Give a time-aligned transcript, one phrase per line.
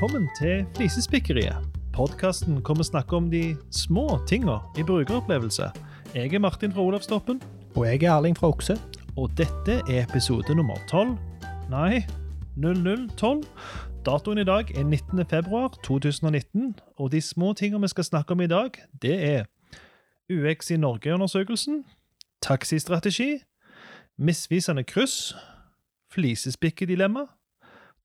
[0.00, 1.56] velkommen til Flisespikkeriet.
[1.92, 5.66] Podkasten hvor vi snakker om de små tinga i brukeropplevelse.
[6.14, 7.42] Jeg er Martin fra Olavstoppen,
[7.76, 8.80] Og jeg er Erling fra Okse.
[9.16, 11.18] og dette er episode nummer 12.
[11.70, 12.04] Nei,
[12.56, 13.44] 0012.
[14.06, 15.26] Datoen i dag er 19.
[15.26, 18.70] februar 2019, og de små tinga vi skal snakke om i dag,
[19.02, 19.44] det er
[20.30, 21.84] UX i Norge-undersøkelsen,
[22.42, 23.38] taxistrategi,
[24.18, 25.36] misvisende kryss,
[26.12, 27.20] flisespikkedilemma,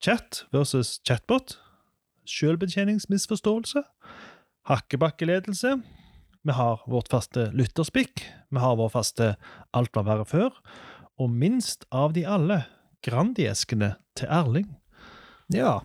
[0.02, 1.65] chat versus chatbot,
[2.30, 3.84] selvbetjeningsmisforståelse,
[4.70, 5.76] hakkebakkeledelse,
[6.46, 8.22] vi har vårt faste lytterspikk,
[8.54, 9.34] vi har vår faste
[9.74, 10.60] alt var verre før,
[11.18, 12.66] og minst av de alle,
[13.06, 14.70] Grandi-eskene til Erling.
[15.54, 15.84] Ja.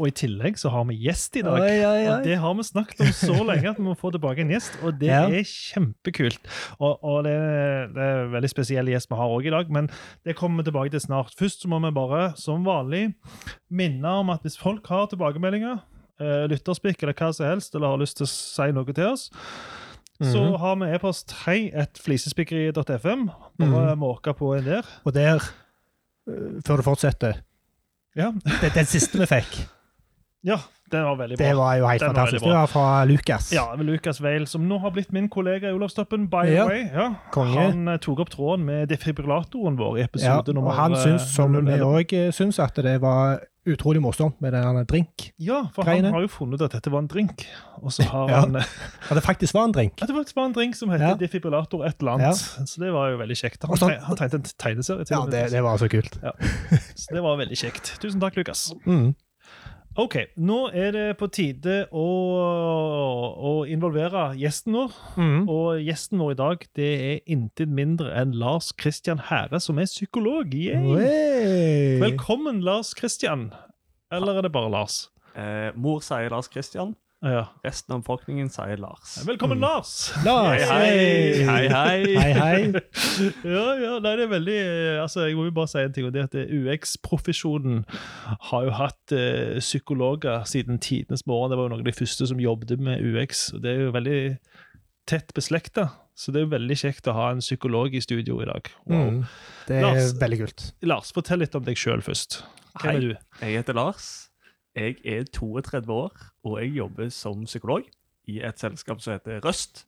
[0.00, 1.58] Og i tillegg så har vi gjest i dag.
[1.60, 2.06] Oi, oi, oi.
[2.10, 4.76] Og det har vi snakket om så lenge at vi må få tilbake en gjest,
[4.82, 5.20] og det Ja.
[5.30, 6.38] er kjempekult.
[6.80, 7.34] Og, og det,
[7.94, 9.88] det er en veldig spesiell gjest vi har òg i dag, men
[10.26, 11.34] det kommer vi tilbake til snart.
[11.38, 13.14] Først så må vi bare, som vanlig,
[13.70, 15.78] minne om at hvis folk har tilbakemeldinger,
[16.20, 19.30] eh, lytterspikk eller hva som helst, eller har lyst til å si noe til oss,
[20.18, 20.58] så Mhm.
[20.58, 23.28] har vi e-post hei et flisespikkeri.fm.
[23.58, 23.98] Bare Mhm.
[24.02, 24.82] måke på en der.
[25.06, 25.38] Og der,
[26.28, 27.42] øh, før du fortsetter
[28.16, 29.60] Ja, det, Den siste vi fikk,
[30.46, 31.46] ja den var veldig bra.
[31.46, 32.44] det var jo helt Den fantastisk.
[32.44, 33.50] Det var fra Lukas.
[33.52, 36.64] Ja, Lukas Weil, som nå har blitt min kollega i Olavstoppen, by the Ja.
[36.64, 36.86] way.
[36.94, 37.08] Ja.
[37.36, 41.28] Han eh, tok opp tråden med defibrillatoren vår i Ja, og nummer han eh, syns,
[41.34, 41.84] som vi 011.
[41.84, 43.40] òg syns, at det var
[43.74, 45.32] utrolig morsomt med den drink.
[45.38, 46.08] Ja, for greiene.
[46.08, 47.46] han har jo funnet at dette var en drink.
[47.82, 48.40] Og så har Ja.
[48.40, 48.64] han eh,
[49.10, 49.98] At det faktisk var en drink.
[50.02, 51.14] At det faktisk var en drink som heter Ja.
[51.20, 52.36] defibrillator et eller annet.
[52.68, 53.62] Så det var jo veldig kjekt.
[53.68, 56.18] Han, så- han tegnet en tegneserie til Ja, det, det var så kult.
[56.98, 57.94] Så det var veldig kjekt.
[58.02, 58.72] Tusen takk, Lukas.
[58.86, 59.14] Mm.
[59.98, 62.02] Ok, nå er det på tide å,
[63.34, 64.92] å involvere gjesten vår.
[65.18, 65.40] Mm.
[65.50, 69.90] Og gjesten vår i dag det er intet mindre enn Lars Kristian Hære, som er
[69.90, 70.54] psykolog.
[72.04, 73.48] Velkommen, Lars Kristian.
[74.14, 75.08] Eller er det bare Lars?
[75.34, 77.48] Eh, mor sier Lars Kristian, Ja.
[77.64, 79.16] resten av befolkningen sier Lars.
[79.26, 79.64] Velkommen, Mm.
[79.66, 80.12] Lars!
[80.24, 80.62] Lars.
[80.70, 82.16] Hei, hei, hei.
[82.16, 82.60] Hei, hei.
[83.56, 86.06] ja, ja, nei, det er veldig eh, Altså, Jeg må jo bare si en ting,
[86.06, 87.80] og det er at eh, UX-profesjonen
[88.52, 91.50] har jo hatt eh, psykologer siden tidenes morgen.
[91.50, 93.96] Det var jo noen av de første som jobbet med UX, og det er jo
[93.98, 94.20] veldig
[95.10, 95.88] tett beslekta.
[96.18, 98.70] Så det er jo veldig kjekt å ha en psykolog i studio i dag.
[98.86, 99.10] Wow.
[99.10, 99.20] Mm.
[99.66, 100.14] Det er Lars.
[100.22, 100.64] veldig kult.
[100.86, 102.40] Lars, fortell litt om deg sjøl først.
[102.78, 102.96] Hvem Hei.
[102.96, 103.12] er du?
[103.42, 104.27] Jeg heter Lars.
[104.78, 107.86] Jeg er 32 år, og jeg jobber som psykolog
[108.30, 109.84] i et selskap som heter Røst.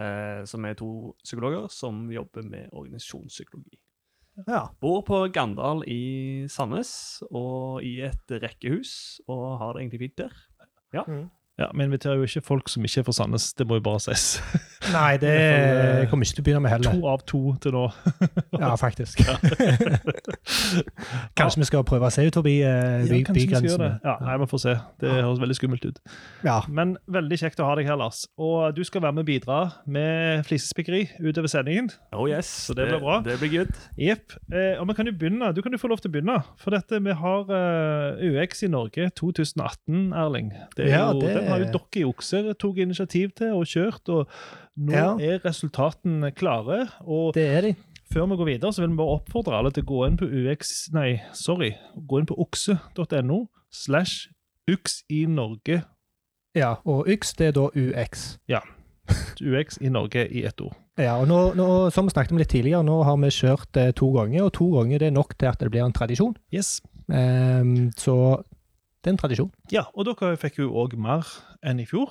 [0.00, 3.80] Eh, som er to psykologer som jobber med organisasjonspsykologi.
[4.46, 4.68] Ja.
[4.80, 6.92] Bor på Gandal i Sandnes
[7.28, 10.38] og i et rekkehus, og har det egentlig fint der.
[10.94, 11.04] Ja,
[11.74, 14.26] Vi inviterer jo ikke folk som ikke er fra Sandnes, det må jo bare sies.
[14.94, 16.94] Nei, det eh, kommer ikke til å begynne med heller.
[16.96, 17.84] To av to til nå.
[18.56, 19.20] Ja, faktisk.
[21.38, 23.90] Kanskje vi skal prøve å se ut forbi uh, Ja, vi skal gjøre bygrensene.
[24.06, 24.74] Ja, nei, vi får se.
[25.02, 26.00] Det høres veldig skummelt ut.
[26.46, 26.58] Ja.
[26.68, 28.24] Men veldig kjekt å ha deg her, Lars.
[28.40, 29.60] Og du skal være med og bidra
[29.90, 31.90] med flisespikkeri utover sendingen.
[32.16, 33.20] Oh yes, Så det blir bra.
[33.26, 33.72] Det blir good.
[34.00, 34.36] Jepp.
[34.52, 35.52] Eh, og vi kan jo begynne.
[35.56, 36.38] Du kan jo få lov til å begynne.
[36.60, 40.52] For dette, vi har uh, UX i Norge 2018, Erling.
[40.76, 44.08] Det er Ja, jo, det- har jo dere i Okser tok initiativ til og kjørt.
[44.08, 44.26] Og
[44.78, 45.12] nå Ja.
[45.18, 46.88] er resultatene klare.
[47.06, 47.74] Og Det er de.
[48.12, 50.26] før vi går videre, så vil vi bare oppfordre alle til å gå inn på
[50.26, 51.72] UX Nei, sorry.
[52.08, 54.28] Gå inn på okse.no slash
[54.70, 55.82] UX i Norge.
[56.54, 58.38] Ja, og UX, det er da UX.
[59.40, 60.74] UX i Norge i ett ord.
[60.98, 63.92] Ja, og nå, nå, som vi snakket om litt tidligere, nå har vi kjørt eh,
[63.96, 66.34] to ganger, og to ganger det er nok til at det blir en tradisjon.
[66.52, 66.80] Yes.
[67.08, 68.42] Um, så
[69.02, 69.52] det er en tradisjon.
[69.72, 71.24] Ja, og dere fikk jo òg mer
[71.64, 72.10] enn i fjor.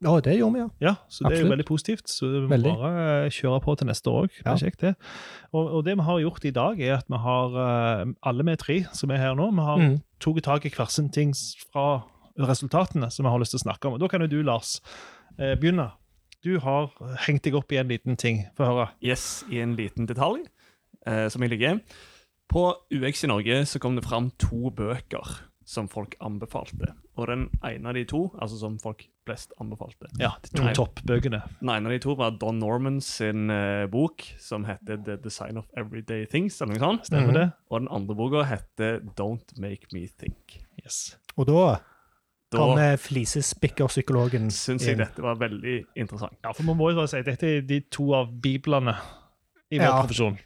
[0.00, 0.68] Ja, det gjorde vi, ja.
[0.80, 2.06] Ja, så det er jo veldig positivt.
[2.06, 2.74] Så vi må Veldig.
[2.78, 4.36] bare eh, kjøre på til neste år òg.
[4.36, 4.54] Det Ja.
[4.54, 4.92] kjekt, det.
[5.52, 8.54] Og, og det vi har gjort i dag, er at vi har eh, alle vi
[8.56, 9.96] tre som er her nå, vi har Mm.
[10.20, 11.34] tatt tak i hver sin ting
[11.72, 12.04] fra
[12.38, 13.94] resultatene som vi har lyst til å snakke om.
[13.94, 14.80] Og Da kan jo du, Lars,
[15.38, 15.90] eh, begynne.
[16.44, 16.92] Du har
[17.26, 18.44] hengt deg opp i en liten ting.
[18.56, 18.88] Få høre.
[19.02, 20.44] Yes, i en liten detalj
[21.06, 21.80] eh, som jeg ligger.
[22.48, 25.26] På UX i Norge så kom det fram to bøker
[25.68, 26.94] som folk anbefalte.
[27.20, 31.42] Og den ene av de to, altså som folk flest anbefalte Ja, de to toppbøkene.
[31.60, 35.58] Den ene av de to var Don Norman sin uh, bok, som heter The Design
[35.60, 36.56] of Everyday Things.
[36.62, 37.04] eller noe sånt.
[37.10, 37.34] Stemmer Mhm.
[37.34, 37.46] det?
[37.70, 40.62] Og den andre boka heter Don't Make Me Think.
[40.82, 41.16] Yes.
[41.36, 41.80] Og da
[42.50, 45.02] Da kan flisespikkerpsykologen syns jeg inn.
[45.04, 46.36] dette var veldig interessant.
[46.44, 48.96] Ja, for man må jo bare si dette er de to av biblene
[49.70, 50.02] i vår Ja.
[50.02, 50.38] profesjon.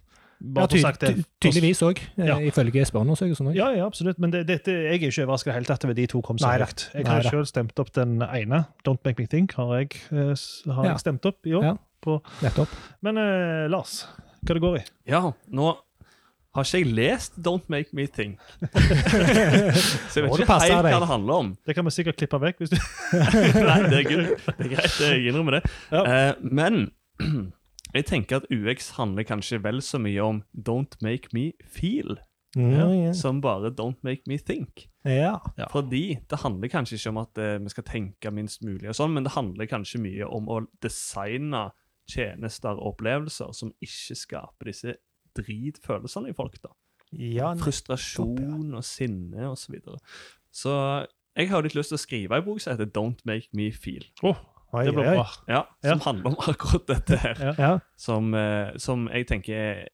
[0.42, 1.10] Ja, Bare ja, ty sagt det.
[1.38, 2.38] ty tydeligvis òg, Ja.
[2.42, 3.52] ifølge spørreundersøkelsen.
[3.54, 4.18] Ja, ja, absolutt.
[4.18, 6.88] Men det, det, jeg er ikke overrasket helt at de to kom så Nei høyt.
[6.94, 8.64] Jeg har sjøl stemt opp den ene.
[8.86, 10.34] Don't Make Me Think har jeg, eh,
[10.72, 10.90] har Ja.
[10.92, 11.64] jeg stemt opp i år.
[11.64, 11.76] Ja.
[12.02, 12.18] På.
[12.42, 12.68] Nettopp.
[13.02, 14.06] Men eh, Lars,
[14.42, 14.84] hva det går i?
[15.06, 15.76] Ja, nå
[16.54, 18.40] har ikke jeg lest Don't Make Me Think.
[20.10, 21.56] Så jeg vet ikke helt hva det handler om.
[21.64, 22.58] Det kan vi sikkert klippe vekk.
[22.58, 22.76] hvis du...
[23.70, 25.62] Nei, det er, det er greit, jeg innrømmer det.
[25.92, 26.02] Ja.
[26.02, 26.90] Uh, men
[27.94, 32.18] jeg tenker at UX handler kanskje vel så mye om Don't Make Me Feel,
[32.54, 33.12] Mm, ja.
[33.16, 34.90] som bare Don't Make Me Think.
[35.08, 35.38] ja.
[35.56, 35.66] Ja.
[35.72, 39.14] Fordi det handler kanskje ikke om at uh, vi skal tenke minst mulig, og sånn,
[39.14, 41.70] men det handler kanskje mye om å designe
[42.10, 44.94] tjenester og opplevelser som ikke skaper disse
[45.38, 46.58] dritfølelsene i folk.
[46.62, 46.74] da.
[47.16, 49.64] ja Frustrasjon og sinne osv.
[49.64, 49.98] Så, videre.
[50.52, 50.76] så
[51.36, 54.04] jeg har litt lyst til å skrive en bok som heter Don't Make Me Feel.
[54.22, 54.36] Åh,
[54.72, 55.24] Oi, det bra.
[55.48, 55.90] Ja, Ja.
[55.90, 57.34] Som handler om akkurat dette her.
[57.40, 57.54] Ja.
[57.58, 57.72] Ja.
[57.96, 59.88] Som, eh, som jeg tenker er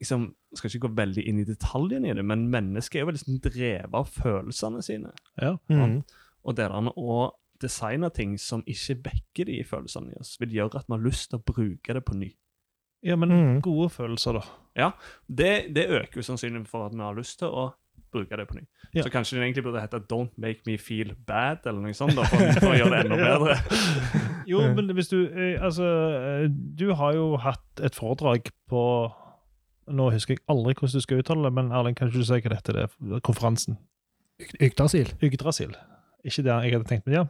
[0.00, 3.40] liksom, Skal ikke gå veldig inn i detaljene i det, men mennesket er jo sånn
[3.42, 5.10] drevet av følelsene sine.
[5.40, 5.56] Ja.
[5.68, 6.04] Mm.
[6.44, 10.76] Og det der å designe ting som ikke vekker de følelsene i oss, vil gjøre
[10.78, 12.30] at vi har lyst til å bruke det på ny.
[13.02, 13.60] ja, men Mm.
[13.62, 14.40] gode følelser,
[14.76, 14.92] da.
[15.28, 17.74] Det, det øker jo sannsynligheten for at vi har lyst til å
[18.14, 18.62] bruke det på ny.
[18.94, 19.02] Ja.
[19.04, 22.24] Så kanskje den egentlig burde hete 'Don't make me feel bad', eller noe sånt, da,
[22.30, 23.58] for, for å gjøre det enda bedre.
[24.50, 25.84] Jo, men hvis du eh, Altså,
[26.44, 28.82] eh, du har jo hatt et foredrag på
[29.88, 32.38] Nå husker jeg aldri hvordan du skal uttale det, men Erling, kan ikke du si
[32.40, 33.20] hva dette er?
[33.24, 33.76] Konferansen.
[34.60, 35.10] Yggdrasil.
[35.22, 35.74] Yggdrasil.
[36.24, 37.24] Ikke det jeg hadde tenkt, men ja.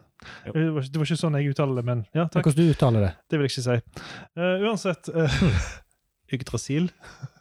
[0.47, 2.45] Det var, ikke- det var ikke sånn jeg uttaler det, men ja, takk.
[2.47, 3.13] Hvordan du uttaler det?
[3.31, 4.03] Det vil jeg ikke si.
[4.39, 5.41] Uh, uansett uh,
[6.33, 6.87] Yggdrasil.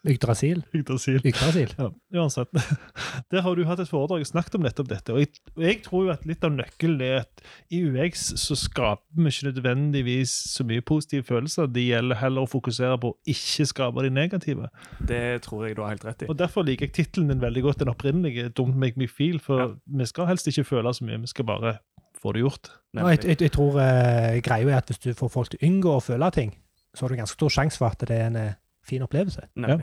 [0.04, 0.64] Yggdrasil?
[0.76, 1.22] Yggdrasil.
[1.24, 1.72] Yggdrasil.
[1.80, 1.88] Ja,
[2.20, 2.50] uansett.
[3.32, 5.14] Der har du hatt et foredrag og snakket om nettopp dette.
[5.16, 8.58] Og jeg, og jeg tror jo at litt av nøkkelen er at i UX så
[8.60, 11.72] skaper vi ikke nødvendigvis så mye positive følelser.
[11.72, 14.68] Det gjelder heller å fokusere på å ikke skape de negative.
[15.00, 16.30] Det tror jeg du har helt rett i.
[16.34, 19.40] Og Derfor liker jeg tittelen din veldig godt, den opprinnelige 'Don't Make Me Feel'.
[19.40, 19.70] For Ja.
[19.88, 21.78] vi skal helst ikke føle så mye, vi skal bare
[22.20, 22.70] få det gjort.
[22.94, 25.68] Ja, jeg, jeg, jeg tror uh, greia er at hvis du får folk til å
[25.68, 26.54] unngå å føle ting,
[26.94, 28.54] så har du ganske stor sjanse for at det er en eh,
[28.84, 29.48] fin opplevelse.
[29.56, 29.78] Ja.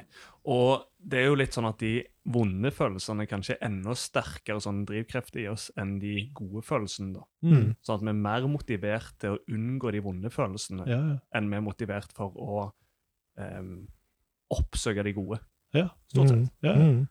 [0.51, 1.93] Og det er jo litt sånn at de
[2.31, 7.15] vonde følelsene kanskje er enda sterkere sånn drivkreft i oss enn de gode følelsene.
[7.17, 7.25] da.
[7.49, 7.71] Mm.
[7.85, 11.17] Sånn at vi er mer motivert til å unngå de vonde følelsene Ja, ja.
[11.39, 12.67] enn vi er motivert for å
[13.41, 13.73] um,
[14.53, 15.41] oppsøke de gode.
[15.77, 15.89] ja.
[16.11, 16.39] Stort sett.
[16.39, 16.51] Mm.
[16.67, 17.09] Ja, Mm.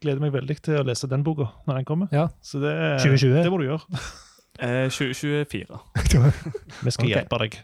[0.00, 2.08] Gleder meg veldig til å lese den boka når den kommer.
[2.12, 2.28] Ja.
[2.40, 2.72] Så det,
[3.04, 3.42] 2020.
[3.44, 4.00] det må du gjøre.
[4.58, 5.78] Eh, 2024.
[6.86, 7.58] Vi skal hjelpe deg.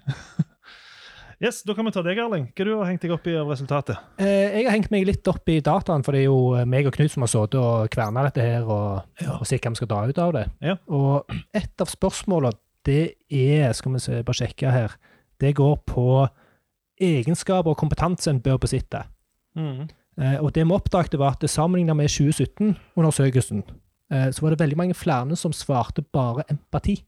[1.40, 2.50] Yes, Da kan vi ta deg, Erling.
[2.52, 3.96] Hva du har hengt deg opp i av resultatet?
[4.20, 6.84] Eh, jeg har hengt meg litt opp i dataen, for det er jo eh, meg
[6.90, 9.38] og Knut som har sittet og kverna dette her og, Ja.
[9.38, 10.42] og sett hva vi skal dra ut av det.
[10.60, 10.74] Ja.
[10.92, 11.24] Og
[11.56, 14.94] et av spørsmålene, det er Skal vi se, bare sjekke her.
[15.40, 16.28] Det går på
[17.00, 19.02] egenskaper og kompetanse en bør besitte.
[19.56, 23.62] Eh, og det vi oppdaget, var at sammenlignet med 2017-undersøkelsen,
[24.12, 26.98] eh, så var det veldig mange flere som svarte bare empati.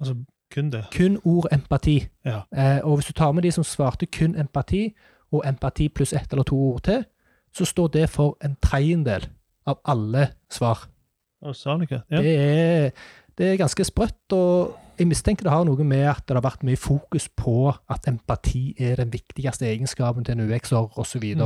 [0.00, 0.16] Altså
[0.54, 0.84] kun det.
[0.94, 2.08] Kun ord empati.
[2.24, 2.40] Ja.
[2.56, 4.94] Eh, og hvis du tar med de som svarte kun empati,
[5.32, 7.04] og empati pluss ett eller to ord til,
[7.52, 9.28] så står det for en tredjedel
[9.66, 10.88] av alle svar.
[11.44, 12.02] Ikke?
[12.10, 12.22] Ja.
[12.22, 12.90] Det, er,
[13.38, 16.64] det er ganske sprøtt, og jeg mistenker det har noe med at det har vært
[16.66, 21.22] mye fokus på at empati er den viktigste egenskapen til en UX-er osv.
[21.38, 21.44] Mm.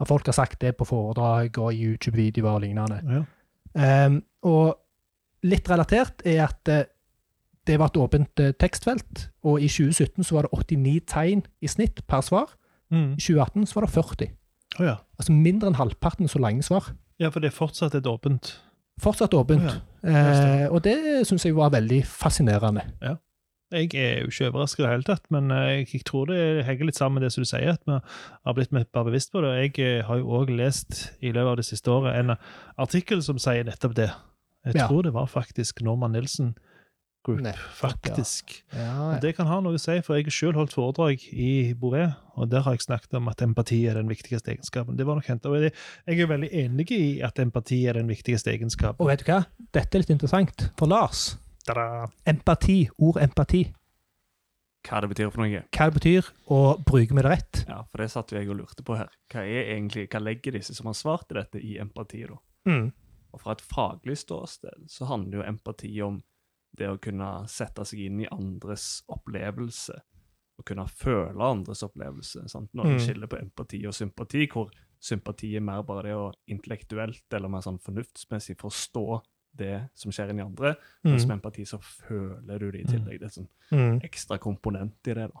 [0.00, 3.00] At folk har sagt det på foredrag og i YouTube-videoer og lignende.
[3.06, 3.24] Ja.
[4.08, 4.78] Um, og
[5.46, 6.86] litt relatert er at eh,
[7.68, 11.68] det var et åpent eh, tekstfelt, og i 2017 så var det 89 tegn i
[11.70, 12.54] snitt per svar.
[12.90, 13.12] Mm.
[13.18, 14.30] I 2018 så var det 40.
[14.78, 14.96] Oh, ja.
[15.20, 16.90] Altså mindre enn halvparten så lange svar.
[17.20, 18.56] ja, for det er fortsatt et åpent
[18.98, 19.62] Fortsatt åpent.
[19.70, 22.82] Å Eh, og det syns jeg var veldig fascinerende.
[23.70, 26.64] Jeg er jo ikke overrasket i det hele tatt, men eh, jeg, jeg tror det
[26.66, 29.42] henger litt sammen med det som du sier, at vi har blitt mer bevisst på
[29.44, 29.50] det.
[29.58, 32.34] Jeg eh, har jo òg lest i løpet av det siste året en
[32.78, 34.08] artikkel som sier nettopp det.
[34.66, 34.86] Jeg Ja.
[34.88, 36.54] tror det var faktisk Norman Nilsen
[37.28, 37.76] Group, Nettopp, ja.
[37.78, 38.52] faktisk.
[38.72, 41.50] Ja, Og Det kan ha noe å si, for jeg har selv holdt foredrag i
[41.76, 44.96] Bouvet, og der har jeg snakket om at empati er den viktigste egenskapen.
[44.96, 45.50] Det var nok hentet.
[45.50, 45.72] Og jeg
[46.08, 49.00] jeg er veldig enig i at empati er den viktigste egenskapen.
[49.04, 49.42] Og vet du hva?
[49.76, 50.70] Dette er litt interessant.
[50.80, 51.36] For Lars,
[51.68, 52.06] Tada!
[52.26, 53.66] empati, ord empati,
[54.88, 55.62] Hva det betyr for noe.
[55.74, 57.64] hva det betyr, og bruker vi det rett?
[57.68, 59.10] Ja, For det satt jo jeg og lurte på her.
[59.28, 62.22] Hva er egentlig, hva legger disse som har svart til dette, i empati?
[62.30, 62.38] da?
[62.70, 62.86] Mm.
[63.34, 66.22] Og fra et faglig ståsted så handler jo empati om
[66.76, 69.98] det å kunne sette seg inn i andres opplevelse.
[70.58, 72.48] Og kunne føle andres opplevelse.
[72.50, 72.70] sant?
[72.74, 72.98] Når Mm.
[72.98, 74.70] skiller på empati og sympati, hvor
[75.00, 79.22] sympati er mer bare det å intellektuelt eller mer sånn fornuftsmessig forstå
[79.56, 80.76] det som skjer inni andre.
[81.04, 81.28] Mens Mm.
[81.28, 83.20] med empati så føler du det i tillegg.
[83.20, 84.00] Det er sånn Mm.
[84.02, 85.32] ekstra komponent i det.
[85.32, 85.40] da.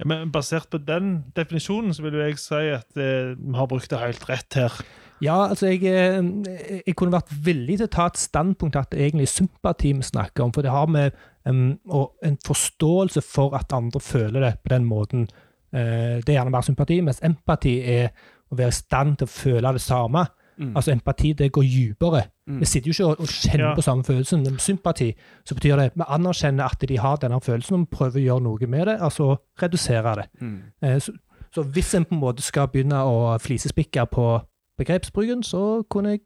[0.00, 3.90] Ja, Men basert på den definisjonen så vil jeg si at eh, vi har brukt
[3.90, 4.78] det helt rett her.
[5.22, 9.00] Ja, altså jeg, eh, jeg kunne vært villig til å ta et standpunkt at det
[9.04, 11.14] egentlig er sympati vi snakker om, for det har med
[11.46, 11.78] em,
[12.26, 15.28] en forståelse for at andre føler det på den måten.
[15.74, 19.28] Eh, det er gjerne mer sympati, mens empati er å å være i stand til
[19.28, 20.24] å føle det samme.
[20.58, 20.72] Mm.
[20.76, 22.22] Altså empati, det går dypere.
[22.46, 22.58] Mm.
[22.60, 23.74] Vi sitter jo ikke og, og kjenner Ja.
[23.74, 24.42] på samme følelsen.
[24.42, 25.14] Men sympati,
[25.46, 28.42] så betyr det vi anerkjenner at de har denne følelsen, og vi prøver å gjøre
[28.42, 30.26] noe med det, altså redusere det.
[30.40, 30.58] Mm.
[30.82, 31.12] Eh, Så,
[31.54, 34.40] så hvis en på en måte skal begynne å flisespikke på
[34.78, 36.20] begrepsbruken, så kunne jeg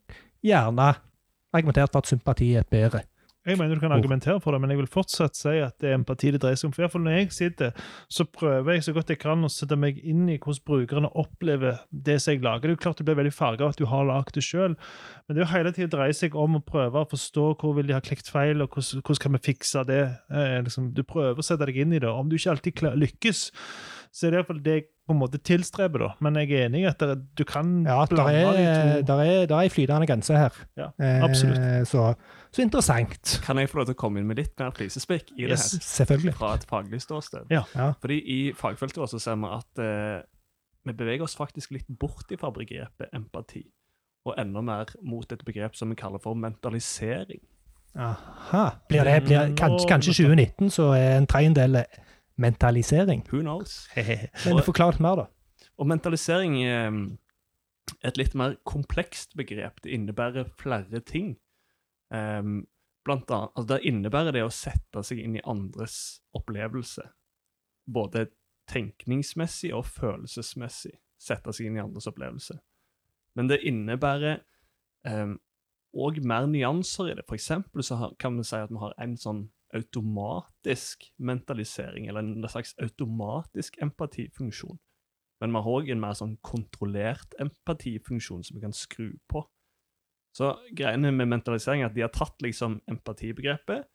[0.44, 0.94] gjerne
[1.52, 3.00] argumentert for at sympati er bedre.
[3.48, 5.96] Jeg mener du kan argumentere for det, men jeg vil fortsatt si at det er
[5.98, 6.74] empati det dreier seg om.
[6.76, 7.72] For i hvert fall når jeg sitter,
[8.12, 11.80] så prøver jeg så godt jeg kan å sette meg inn i hvordan brukerne opplever
[11.90, 12.68] det som jeg lager.
[12.68, 14.76] Det er jo klart det blir veldig farga av at du har lagd det sjøl,
[14.76, 17.88] men det er jo hele tiden dreier seg om å prøve å forstå hvor vil
[17.88, 20.02] de ha klekt feil, og hvordan, hvordan kan vi fikse det.
[20.30, 22.08] Eh, liksom, du prøver å sette deg inn i det.
[22.12, 23.42] Om du ikke alltid lykkes,
[24.12, 26.08] så er det iallfall det jeg på en måte tilstreber, da.
[26.24, 29.06] Men jeg er enig i at det, du kan Ja, der blande er, de to.
[29.08, 30.58] der er, der er en flytende grense her.
[30.76, 31.88] Ja, Eh, absolutt.
[31.88, 32.02] Så,
[32.52, 33.40] så interessant.
[33.44, 35.70] Kan jeg få lov til å komme inn med litt mer flisespikk i Yes.
[35.72, 36.34] det Selvfølgelig.
[36.38, 37.46] Fra et faglig ståsted.
[37.50, 37.64] Ja.
[37.74, 37.92] Ja.
[38.00, 40.22] Fordi i fagfeltet også ser vi at eh,
[40.88, 43.64] vi beveger oss faktisk litt bort fra begrepet empati,
[44.24, 47.40] og enda mer mot et begrep som vi kaller for mentalisering.
[47.96, 48.78] Aha.
[48.88, 51.84] Blir det, blir, Mm, kanskje, kanskje 2019 så er en tredjedel
[52.38, 53.24] mentalisering.
[53.32, 53.88] Who knows?
[54.44, 55.26] Men forklar mer, da.
[55.78, 56.92] Og mentalisering eh,
[58.02, 59.80] er et litt mer komplekst begrep.
[59.82, 61.36] Det innebærer flere ting.
[62.14, 62.62] Em,
[63.04, 67.06] blant annet, altså det innebærer det å sette seg inn i andres opplevelse.
[67.88, 68.28] Både
[68.68, 70.94] tenkningsmessig og følelsesmessig.
[71.18, 72.58] Sette seg inn i andres opplevelse.
[73.38, 74.42] Men det innebærer
[75.08, 77.24] òg mer nyanser i det.
[77.28, 79.46] For eksempel så har, kan vi si at vi har en sånn
[79.76, 84.78] automatisk mentalisering, eller en slags automatisk empatifunksjon.
[85.40, 89.44] Men vi har òg en mer sånn kontrollert empatifunksjon som vi kan skru på.
[90.38, 93.88] Så greiene med mentalisering er at de har tatt liksom empatibegrepet,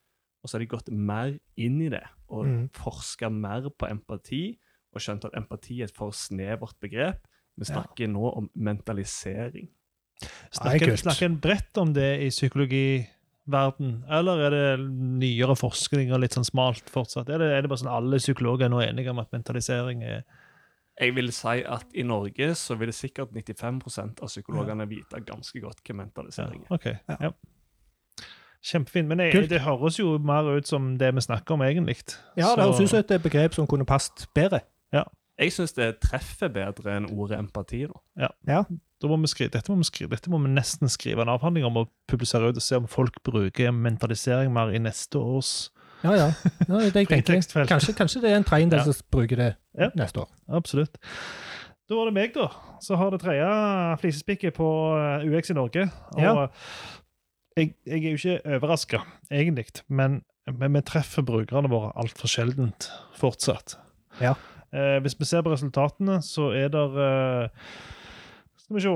[0.44, 2.70] og så har de gått mer inn i det og Mm.
[2.76, 4.58] forska mer på empati,
[4.94, 7.22] og skjønt at empati er et for snevert begrep.
[7.58, 7.76] Vi Ja.
[7.76, 9.70] snakker nå om mentalisering.
[10.52, 16.32] Snakker, snakker en bredt om det i psykologiverden, eller er det nyere forskning og litt
[16.36, 17.30] sånn smalt fortsatt?
[17.30, 20.24] Er det, er det bare sånn alle psykologer er nå enige om at mentalisering er
[21.00, 25.82] Jeg vil si at i Norge så vil sikkert 95% av psykologene vite ganske godt
[25.88, 26.76] hva mentalisering er.
[26.76, 26.86] OK.
[27.10, 27.18] Ja.
[27.30, 27.32] Ja.
[28.64, 29.10] Kjempefint.
[29.10, 31.98] Men jeg, det høres jo mer ut som det vi snakker om, egentlig.
[32.38, 34.62] Ja, det høres ut som et begrep som kunne passet bedre.
[35.42, 37.88] Jeg syns det treffer bedre enn ordet empati.
[37.90, 38.62] da.
[39.02, 41.66] Da må vi skrive, dette, må vi skrive, dette må vi nesten skrive en avhandling
[41.68, 45.72] om og publisere ut og se om folk bruker mentalisering mer i neste års
[46.04, 46.28] Ja, ja.
[46.68, 47.66] ja det tenker.
[47.68, 48.84] Kanskje, kanskje det er en tredjedel Ja.
[48.92, 49.90] som bruker det Ja.
[49.96, 50.30] neste år.
[50.50, 50.98] Absolutt.
[51.90, 52.48] Da var det meg, da.
[52.82, 53.48] Så har det tredje
[54.02, 54.68] flisespikket på
[54.98, 55.90] eh, UX i Norge.
[56.16, 56.48] Og Ja.
[57.58, 62.90] jeg, jeg er jo ikke overraska, egentlig, men, men vi treffer brukerne våre altfor sjeldent
[63.20, 63.78] fortsatt.
[64.22, 64.34] Ja.
[64.74, 66.86] Eh, hvis vi ser på resultatene, så er det
[68.64, 68.94] Skal vi se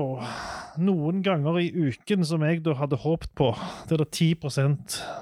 [0.80, 3.52] Noen ganger i uken som jeg da hadde håpet på,
[3.88, 4.34] det er det 10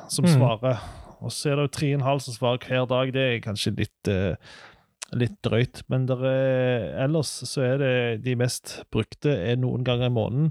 [0.08, 0.30] som Mm.
[0.36, 0.78] svarer.
[1.24, 3.12] Og så er det jo 3,5 som svarer hver dag.
[3.14, 4.34] Det er kanskje litt eh,
[5.14, 7.92] litt drøyt, men er, ellers så er det
[8.24, 10.48] de mest brukte er noen ganger i måneden.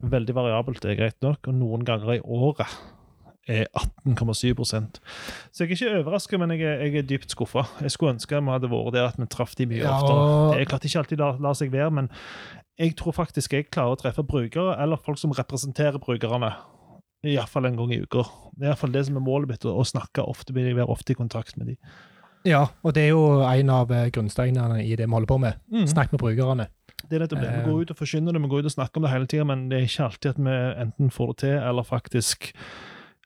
[0.00, 2.66] Veldig variabelt, det er greit nok, og noen ganger i året
[3.50, 4.98] er 18,7%
[5.50, 7.66] Så jeg er ikke overraska, men jeg er, jeg er dypt skuffa.
[7.84, 10.16] Jeg skulle ønske vi hadde vært der at vi traff de mye Ja, oftere.
[10.16, 12.10] og- Det er klart ikke alltid lar la seg være, men
[12.78, 16.54] jeg tror faktisk jeg klarer å treffe brukere, eller folk som representerer brukerne.
[17.26, 18.24] Iallfall en gang i uka.
[18.56, 21.14] Det er iallfall det som er målet mitt, å snakke ofte med dem, være ofte
[21.14, 21.80] i kontakt med dem.
[22.48, 25.58] Ja, og det er jo en av eh, grunnsteinene i det vi holder på med.
[25.72, 25.84] Mm.
[25.90, 26.70] Snakk med brukerne.
[27.02, 27.50] Det er nettopp det.
[27.50, 27.58] Eh.
[27.58, 29.46] Vi går ut og forkynner det, vi går ut og snakker om det hele tida,
[29.48, 32.50] men det er ikke alltid at vi enten får det til, eller faktisk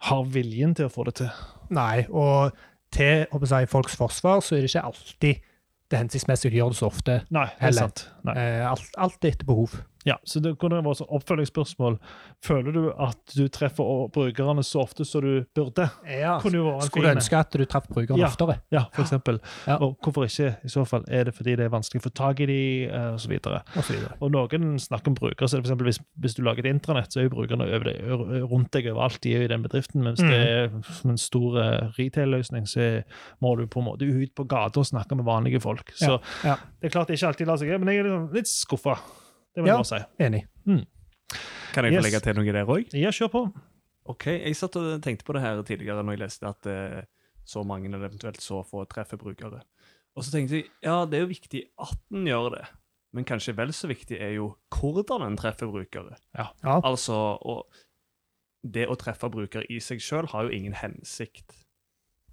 [0.08, 1.30] har viljen til å få det til.
[1.74, 2.54] Nei, og
[2.94, 5.46] til si, folks forsvar så er det ikke alltid
[5.90, 7.20] det hensiktsmessig å gjøre det så ofte.
[7.34, 8.06] Nei, det er sant.
[8.32, 9.76] Eh, alt, alt etter behov.
[10.04, 11.94] Ja, så det kunne vært et oppfølgingsspørsmål.
[12.44, 15.86] Føler du at du treffer brukerne så ofte som du burde?
[16.04, 16.36] Ja.
[16.42, 18.28] Skulle du ønske at du traff brukerne Ja.
[18.28, 18.58] oftere.
[18.70, 19.40] Ja, for eksempel.
[19.66, 19.78] Ja.
[19.80, 20.56] Og hvorfor ikke?
[20.62, 23.14] I så fall er det fordi det er vanskelig å få tak i de, osv.
[23.14, 23.62] og så videre.
[23.76, 23.94] Og så.
[24.20, 27.08] Og noen snakker om brukere, så det for eksempel hvis, hvis du lager et intranett,
[27.08, 27.96] så er jo brukerne det,
[28.44, 29.22] rundt deg overalt.
[29.22, 30.28] De er jo i den bedriften, mens mm.
[30.28, 30.68] det er
[31.00, 33.02] som en stor eh, retail-løsning, så
[33.40, 35.96] må du på en måte ut på gata og snakke med vanlige folk.
[35.96, 36.58] Så ja.
[36.80, 38.96] det er klart det ikke alltid lar seg gjøre, men jeg er litt skuffa.
[39.54, 39.82] Det vil jeg Ja.
[39.82, 40.24] bare si.
[40.24, 40.42] Enig.
[41.74, 42.04] Kan jeg få Yes.
[42.06, 42.94] legge til noe der òg?
[42.94, 43.42] Ja, kjør på.
[44.06, 47.02] Ok, Jeg satt og tenkte på det her tidligere når jeg leste at eh,
[47.44, 49.62] så mange eller eventuelt så få treffer brukere.
[50.16, 52.66] Og så tenkte jeg ja, det er jo viktig at en gjør det,
[53.14, 56.16] men kanskje vel så viktig er jo hvordan en treffer brukere.
[56.36, 56.48] Ja.
[56.62, 57.66] Altså, og
[58.64, 61.64] det å treffe brukere i seg sjøl har jo ingen hensikt.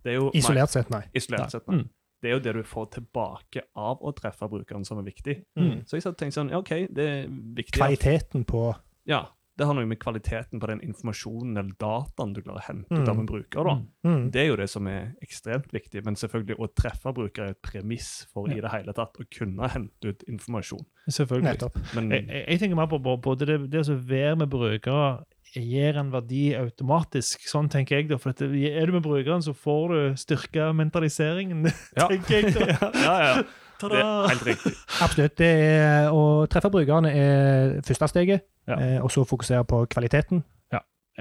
[0.03, 1.03] Det er jo Isolert sett, nei.
[1.15, 1.49] Isolert Nei.
[1.49, 1.77] sett, nei.
[1.77, 1.89] Mm.
[2.21, 5.39] Det er jo det du får tilbake av å treffe brukeren, som er viktig.
[5.57, 5.83] Mm.
[5.85, 7.79] Så jeg satt og tenkte sånn, ja, OK, det er viktig.
[7.79, 8.75] Kvaliteten på
[9.09, 9.25] Ja,
[9.57, 13.07] det har noe med kvaliteten på den informasjonen eller dataen du klarer å hente ut
[13.09, 13.19] av Mm.
[13.19, 13.63] en bruker.
[13.67, 13.73] da.
[14.07, 14.31] mm.
[14.31, 17.61] Det er jo det som er ekstremt viktig, men selvfølgelig å treffe brukere er et
[17.61, 20.85] premiss for i det hele tatt å kunne hente ut informasjon.
[21.09, 21.43] Selvfølgelig.
[21.51, 21.77] Nettopp.
[21.95, 26.11] Men Jeg, jeg, tenker mer på- både det, det å være med brukere gir en
[26.13, 27.43] verdi automatisk.
[27.49, 28.17] Sånn tenker jeg da.
[28.21, 31.65] For at er du med brukeren, så får du styrka mentaliseringen,
[31.99, 32.07] Ja.
[32.07, 32.91] tenker jeg da.
[33.07, 33.33] ja, ja,
[33.81, 34.73] det er helt riktig.
[35.01, 35.35] Absolutt.
[35.41, 38.77] Det er, å treffe brukerne er første steget, Ja.
[38.77, 40.43] eh, og så fokusere på kvaliteten.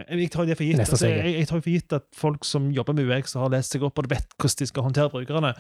[0.09, 0.79] Jeg tar det for gitt.
[0.81, 3.83] Altså, jeg, jeg tar for gitt at folk som jobber med UX har lest seg
[3.85, 5.51] opp og vet hvordan de skal håndtere brukerne,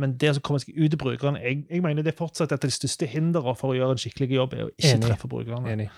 [0.00, 2.62] men det som kommer seg ut til brukerne jeg, jeg mener det er fortsatt et
[2.64, 5.04] av de største hindrene for å gjøre en skikkelig jobb, er å ikke Enig.
[5.10, 5.74] treffe brukerne.
[5.74, 5.88] Enig.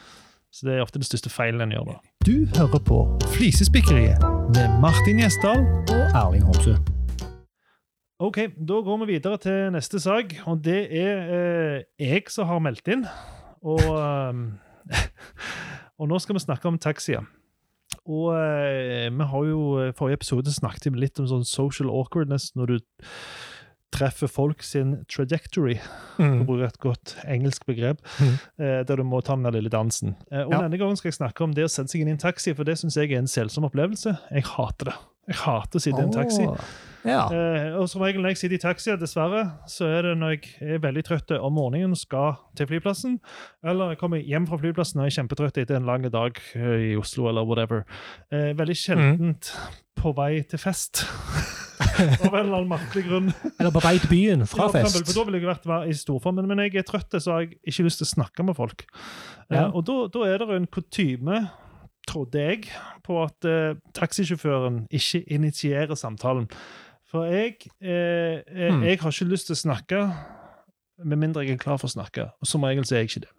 [0.52, 1.94] Så det er ofte den største feilen en gjør da.
[2.28, 2.99] Du hører på
[3.32, 4.21] Flisespikkeriet
[4.52, 6.75] med Martin Gjesdal Og Erling Homsø.
[8.23, 12.61] Ok, da går vi videre til neste sak, og det er eh, jeg som har
[12.62, 13.06] meldt inn.
[13.64, 15.00] Og, eh,
[15.99, 17.25] og nå skal vi snakke om taxier.
[18.04, 22.75] Og eh, vi har jo i forrige episode snakket litt om sånn social awkwardness når
[22.75, 22.78] du
[23.92, 25.76] treffer folk sin trajectory,
[26.16, 26.46] for å Mm.
[26.49, 28.34] bruke et godt engelsk begrep, mm.
[28.58, 30.16] eh, der du må ta den der lille dansen.
[30.32, 30.62] Eh, og Ja.
[30.62, 32.64] denne gangen skal jeg snakke om det å sette seg inn i en taxi, for
[32.64, 34.18] det syns jeg er en selsom opplevelse.
[34.32, 34.94] Jeg hater det.
[35.28, 36.42] Jeg hater å sitte i en taxi.
[36.49, 36.56] Oh.
[37.04, 37.28] Ja.
[37.30, 40.75] Eh, og som regel når jeg sitter i taxi, dessverre, så er det når jeg
[40.75, 43.20] er veldig trøtt om morgenen og skal til flyplassen,
[43.64, 46.96] eller jeg kommer hjem fra flyplassen og er kjempetrøtt etter en lang dag eh, i
[46.99, 47.84] Oslo eller whatever.
[48.32, 49.52] Eh, veldig sjeldent
[49.96, 51.04] på vei til fest.
[51.82, 53.30] Av en eller annen merkelig grunn.
[53.58, 54.98] Eller på vei til byen fra Ja, for fest.
[55.06, 57.58] For da ville jeg vært i storform, men når jeg er trøtt, så har jeg
[57.72, 58.84] ikke lyst til å snakke med folk.
[59.50, 61.42] Eh, og da, da er det en kutyme,
[62.08, 62.70] trodde jeg,
[63.06, 66.48] på at eh, taxisjåføren ikke initierer samtalen.
[67.12, 68.82] For jeg, eh, jeg, Hmm.
[68.86, 70.00] jeg har ikke lyst til å snakke
[71.04, 72.30] med mindre jeg er klar for å snakke.
[72.40, 73.32] Og som regel så er jeg ikke det.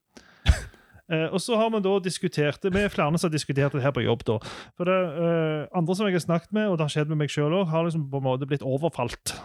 [1.13, 3.84] Eh, og så har vi da diskutert det, Vi er flere som har diskutert det
[3.86, 4.24] her på jobb.
[4.29, 4.39] da.
[4.77, 7.29] For det eh, Andre som jeg har snakket med, og det har skjedd med meg
[7.34, 9.36] sjøl òg, har liksom på en måte blitt overfalt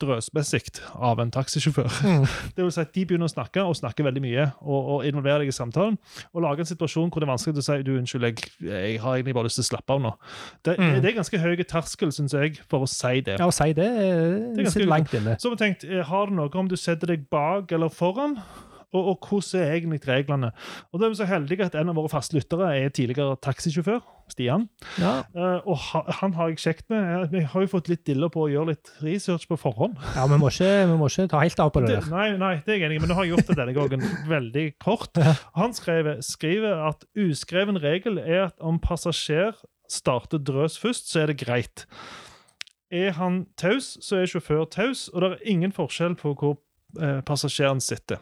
[0.00, 1.90] drøsmessig av en taxisjåfør.
[2.08, 2.24] Mm.
[2.56, 5.44] Det vil si at De begynner å snakke, og snakker veldig mye, og, og involverer
[5.44, 5.98] deg i samtalen.
[6.32, 9.18] Og lager en situasjon hvor det er vanskelig å si du, unnskyld, jeg, jeg har
[9.18, 10.14] egentlig bare lyst til å slappe av nå.
[10.66, 10.96] Det, Mm.
[11.04, 13.36] det er ganske høy terskel, syns jeg, for å si det.
[13.38, 14.24] Ja, å si det, er
[14.56, 15.36] det ganske- sitter langt inne.
[15.38, 18.38] Så har vi tenkt, eh, har det noe om du setter deg bak eller foran?
[18.92, 20.50] Og, og hvordan er egentlig reglene?
[20.90, 24.00] Og da er vi så heldige at En av våre faste lyttere er tidligere taxisjåfør,
[24.30, 24.68] Stian.
[24.98, 27.28] Ja, Uh, og ha, han har jeg sjekket med.
[27.30, 29.98] Vi har jo fått litt diller på å gjøre litt research på forhånd.
[30.16, 32.08] ja vi, må ikke, vi må ikke ta helt av på Det, der.
[32.10, 34.06] nei, nei, det er jeg enig i, men nå har jeg gjort det denne gangen
[34.34, 35.20] veldig kort.
[35.58, 39.54] Han skriver, skriver at uskreven regel er at om passasjer
[39.90, 41.86] starter drøs først, så er det greit.
[42.90, 46.58] Er han taus, så er sjåfør taus, og det er ingen forskjell på hvor
[46.98, 48.18] eh, passasjeren sitter.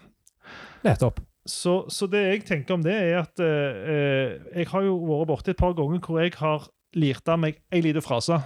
[0.85, 1.21] Nettopp.
[1.49, 5.31] Så, så det jeg tenker om det, er at eh, eh, jeg har jo vært
[5.31, 8.37] borti et par ganger hvor jeg har lirt av meg ei lita frase.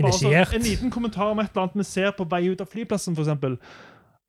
[0.00, 0.54] Sånn, Initiert.
[0.56, 3.58] en liten kommentar om et eller annet vi ser på vei ut av flyplassen, f.eks.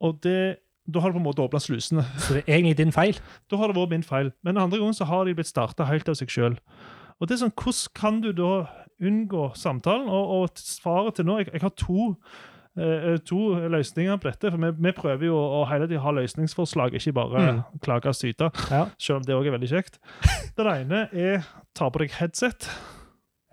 [0.04, 0.40] Og det,
[0.84, 2.04] da har det på en måte åpna slusene.
[2.20, 3.20] Så det er egentlig din feil.
[3.50, 4.34] Da har det vært min feil.
[4.44, 6.60] Men andre ganger så har de blitt starta helt av seg sjøl.
[7.20, 8.54] Og det er sånn, hvordan kan du da
[9.04, 10.12] unngå samtalen?
[10.12, 12.12] Og, og svaret til nå Jeg, jeg har to,
[12.76, 14.50] to løsninger på dette.
[14.52, 17.62] For vi, vi prøver jo å hele tiden ha løsningsforslag, ikke bare Mm.
[17.86, 18.50] klage og syte.
[18.72, 18.88] Ja.
[18.98, 20.00] Selv om det òg er veldig kjekt.
[20.58, 22.70] Den ene er ta på deg headset.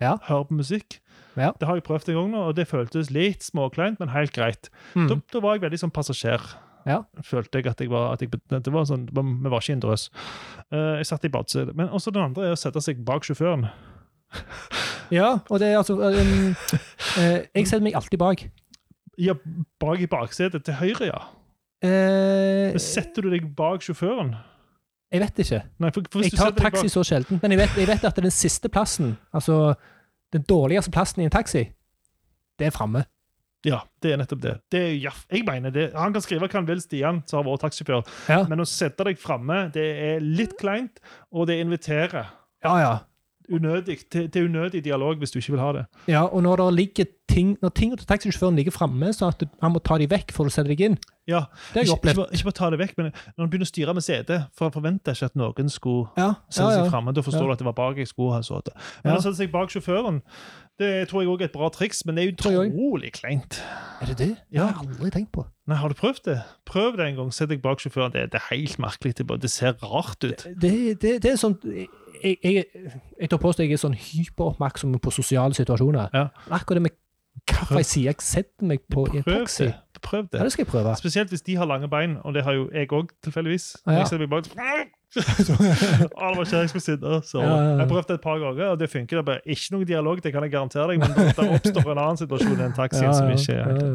[0.01, 0.15] Ja.
[0.25, 0.99] Hør på musikk.
[1.37, 1.51] Ja.
[1.59, 4.69] Det har jeg prøvd en gang nå, og det føltes litt småkleint, men helt greit.
[4.95, 5.07] Mm.
[5.07, 6.41] Da, da var jeg veldig sånn passasjer.
[6.89, 7.03] Ja.
[7.23, 9.83] Følte jeg at jeg var, at jeg, det var sånn, Vi var ikke i en
[9.85, 10.09] drøs.
[10.73, 11.75] Eh, jeg satt i badesetet.
[11.77, 13.67] Men også den andre er å sette seg bak sjåføren.
[15.11, 16.55] ja, og det er altså um,
[17.19, 18.43] uh, Jeg setter meg alltid bak.
[19.19, 19.33] Ja,
[19.81, 21.21] bak i baksetet til høyre, ja.
[21.81, 24.35] Eh, setter du deg bak sjåføren?
[25.11, 25.57] jeg vet ikke.
[25.83, 27.41] Nei, for, for Jeg tar taxi så sjelden.
[27.41, 29.73] Men jeg vet, jeg vet at den siste plassen, altså
[30.31, 31.65] den dårligste plassen i en taxi,
[32.59, 33.01] det er framme.
[33.67, 34.53] Ja, det er nettopp det.
[34.73, 35.89] det er, ja, jeg mener det.
[35.93, 38.39] Han kan skrive hva han vil, Stian, som har vært taxisjåfør, Ja.
[38.49, 40.97] men å sette deg framme, det er litt kleint,
[41.29, 42.31] og det inviterer
[42.63, 42.93] ja, ja.
[43.51, 45.85] Unødig, til, til unødig dialog hvis du ikke vil ha det.
[46.07, 49.47] Ja, og når det ligger ting Når ting til taxisjåføren ligger framme, så at du-
[49.61, 52.07] han må ta de vekk for å sette deg inn, Ja, det har jeg ikke,
[52.09, 54.47] ikke, bare, ikke bare ta det vekk, men når han begynner å styre med setet,
[54.57, 57.13] for han forventer ikke at noen skulle Ja, sette ja, seg framme.
[57.13, 57.47] Da forstår Ja.
[57.47, 58.73] du at det var bak jeg skulle ha sittet.
[59.05, 59.19] Men Ja.
[59.19, 60.21] å sette seg bak sjåføren,
[60.79, 63.61] det tror jeg også er et bra triks, men det er utrolig kleint.
[64.01, 64.37] Er det det?
[64.51, 64.65] Ja.
[64.67, 65.45] Det har jeg aldri tenkt på.
[65.67, 66.43] Nei, Har du prøvd det?
[66.65, 67.31] Prøv det en gang.
[67.31, 68.11] Sett deg bak sjåføren.
[68.11, 69.15] Det, det er helt merkelig.
[69.15, 70.43] Det, det ser rart ut.
[70.59, 71.55] Det, det, det er sånn
[72.23, 72.65] jeg, jeg,
[73.21, 76.09] jeg påstå jeg er sånn hyperoppmerksom på sosiale situasjoner.
[76.13, 76.27] Ja.
[76.49, 76.97] Akkurat det med
[77.51, 79.69] hva jeg sier jeg setter meg på i en taxi.
[79.69, 79.77] det.
[80.01, 80.45] Prøv Ja, det.
[80.47, 80.95] det skal jeg prøve.
[80.97, 83.75] Spesielt hvis de har lange bein, og det har jo jeg òg, tilfeldigvis.
[83.85, 84.05] Ah, ja.
[84.09, 84.49] Jeg meg bak
[85.11, 87.17] Å, det var ikke jeg skulle sitte.
[87.27, 89.17] Så jeg prøvde et par ganger, og det funker.
[89.19, 92.01] Det er bare ikke noe dialog, det kan jeg garantere deg, men det oppstår en
[92.05, 93.89] annen situasjon i en taxi som ikke er ja.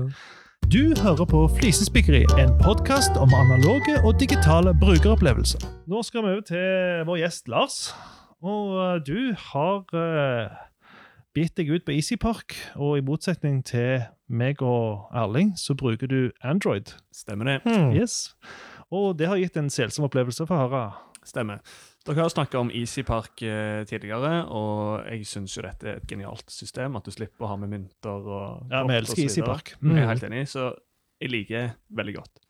[0.76, 5.62] Du hører på Flisespikkeri, en podkast om analoge og digitale brukeropplevelser.
[5.86, 7.76] Nå skal vi over til vår gjest Lars.
[8.42, 9.20] Og eh, du
[9.52, 10.56] har uh,
[11.38, 16.32] bitt deg ut på EasyPark, og i motsetning til meg og Erling, så bruker du
[16.42, 16.92] Android.
[17.14, 17.58] Stemmer det.
[17.64, 17.94] Hmm.
[17.94, 18.34] Yes.
[18.90, 20.88] Og det har gitt en selsom opplevelse for høre.
[21.24, 21.62] Stemmer.
[22.06, 26.52] Dere har snakka om EasyPark eh, tidligere, og jeg syns jo dette er et genialt
[26.54, 26.94] system.
[26.98, 29.22] At du slipper å ha med mynter og Ja, vi elsker.
[29.24, 29.72] EasyPark.
[29.82, 30.68] Jeg er helt enig, så
[31.22, 32.42] jeg liker veldig godt.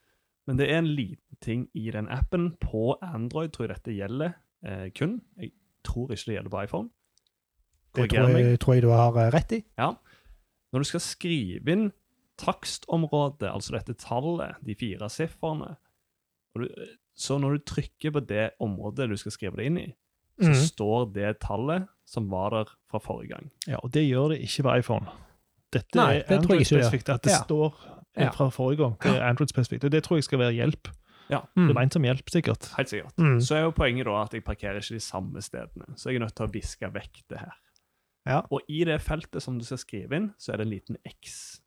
[0.46, 2.50] Men det er en liten ting i den appen.
[2.60, 5.22] På Android tror jeg dette gjelder eh, kun.
[5.40, 5.54] Jeg
[5.86, 6.90] tror ikke det gjelder på iPhone.
[7.96, 9.62] Det tror jeg, tror jeg du har eh, rett i.
[9.80, 9.94] Ja.
[10.72, 11.88] Når du skal skrive inn
[12.36, 15.72] takstområdet, altså dette tallet, de fire sifrene
[16.56, 16.68] og du,
[17.16, 19.86] Så når du trykker på det området du skal skrive det inn i,
[20.36, 20.58] så mm.
[20.68, 23.46] står det tallet som var der fra forrige gang.
[23.66, 25.06] Ja, Og det gjør det ikke på iPhone.
[25.72, 26.84] Dette Nei, er det tror jeg ikke det.
[26.84, 27.08] Android-spesifikt.
[27.14, 27.40] At det Ja.
[27.44, 27.74] står
[28.16, 28.30] Ja.
[28.30, 28.94] fra forrige gang.
[29.02, 29.84] Det er Android-spesifikt.
[29.84, 30.88] Og det tror jeg skal være hjelp.
[31.30, 31.66] Ja, Mm.
[31.66, 32.68] Det er ment som hjelp, sikkert.
[32.76, 33.16] helt sikkert.
[33.18, 33.40] Mm.
[33.40, 36.20] Så er jo poenget da at jeg parkerer ikke de samme stedene, så jeg er
[36.20, 37.52] nødt til å viske vekk det her.
[38.26, 38.40] Ja.
[38.50, 41.60] Og i det feltet som du skal skrive inn, så er det en liten X.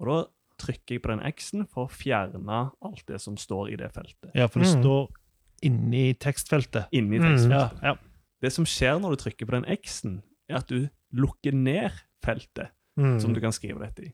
[0.00, 0.24] Og da
[0.58, 4.30] trykker jeg på den X-en for å fjerne alt det som står i det feltet.
[4.34, 4.82] Ja, for det Mm.
[4.82, 5.08] står
[5.62, 6.88] inni tekstfeltet.
[6.92, 7.50] Inni Mm.
[7.50, 7.94] Ja, ja.
[8.42, 11.92] Det som skjer når du trykker på den X-en, er at du lukker ned
[12.24, 13.20] feltet Mm.
[13.20, 14.12] som du kan skrive dette i.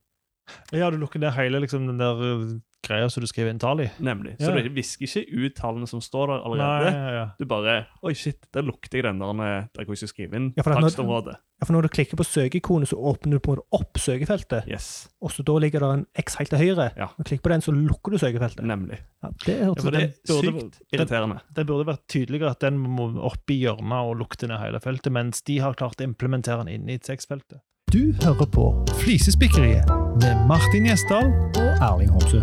[0.72, 3.88] ja du lukker ned hele liksom, den der greia som du skriver inn tall i.
[4.03, 4.35] Nemlig.
[4.40, 4.49] Ja.
[4.51, 6.92] Så du visker ikke ut tallene som står der Nei, allerede.
[6.97, 7.25] ja, ja.
[7.38, 10.53] Du bare Oi, shit, der lukter jeg den der, der hvor jeg skal skrive inn
[10.59, 11.37] Ja, takstområdet.
[11.62, 14.66] Ja, for når du klikker på søkeikonet, så åpner du på en måte opp søkefeltet,
[14.66, 16.88] Yes, og så da ligger det en X helt til høyre.
[16.99, 17.07] Ja.
[17.14, 18.64] Når du klikker på den, så lukker du søkefeltet.
[18.66, 18.99] nemlig.
[19.23, 21.38] Ja, det Ja, for Det er sykt irriterende.
[21.55, 25.12] Det burde vært tydeligere at den må opp i hjørnet og lukte ned hele feltet,
[25.12, 27.61] mens de har klart å implementere den inn i tekstfeltet.
[27.92, 28.66] Du hører på
[29.05, 29.87] Flisespikkeriet
[30.23, 31.29] med Martin Gjesdal.
[31.61, 32.42] Og Erling Homsø.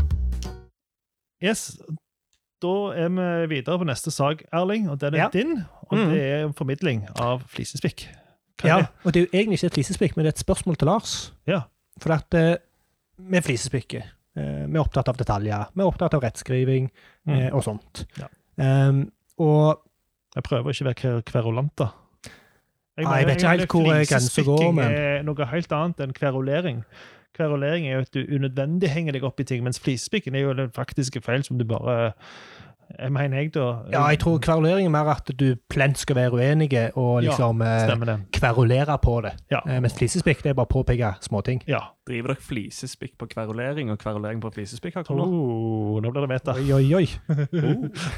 [1.43, 1.79] Yes,
[2.61, 5.29] da er vi videre på neste sak, Erling, og den er Ja.
[5.33, 5.65] din.
[5.89, 6.09] Og Mm.
[6.11, 8.07] det er en formidling av flisespikk.
[8.63, 10.85] Ja, og det er jo egentlig ikke et flisespikk, men det er et spørsmål til
[10.87, 11.31] Lars.
[11.47, 11.61] Ja.
[12.01, 12.55] For at uh,
[13.17, 14.01] vi flisespikker.
[14.37, 15.65] Uh, vi er opptatt av detaljer.
[15.75, 16.91] Vi er opptatt av rettskriving
[17.25, 17.33] Mm.
[17.47, 18.05] uh, og sånt.
[18.17, 18.27] Ja.
[18.89, 19.81] Um, og
[20.35, 21.87] Jeg prøver ikke å være kverulant, da.
[22.99, 26.83] Nei, jeg vet ikke helt hvor grensa går, men- er noe helt annet enn kverulering.
[27.37, 30.53] Kverulering er jo at du unødvendig henger deg opp i ting, mens flisespikken er jo
[30.53, 32.13] den faktiske feil som du bare
[32.99, 33.65] Jeg mener jeg, da.
[33.93, 38.15] ja, jeg tror kverulering er mer at du plent skal være uenige og liksom ja,
[38.33, 39.35] kverulere på det.
[39.53, 39.59] Ja.
[39.69, 41.61] Eh, mens flisespikk det er bare å påpeke småting.
[41.69, 41.83] ja.
[42.09, 44.95] Driver dere flisespikk på kverulering og kverulering på flisespikk?
[45.13, 46.55] Oh, nå blir det meta.
[46.57, 47.05] Oi, oi, oi.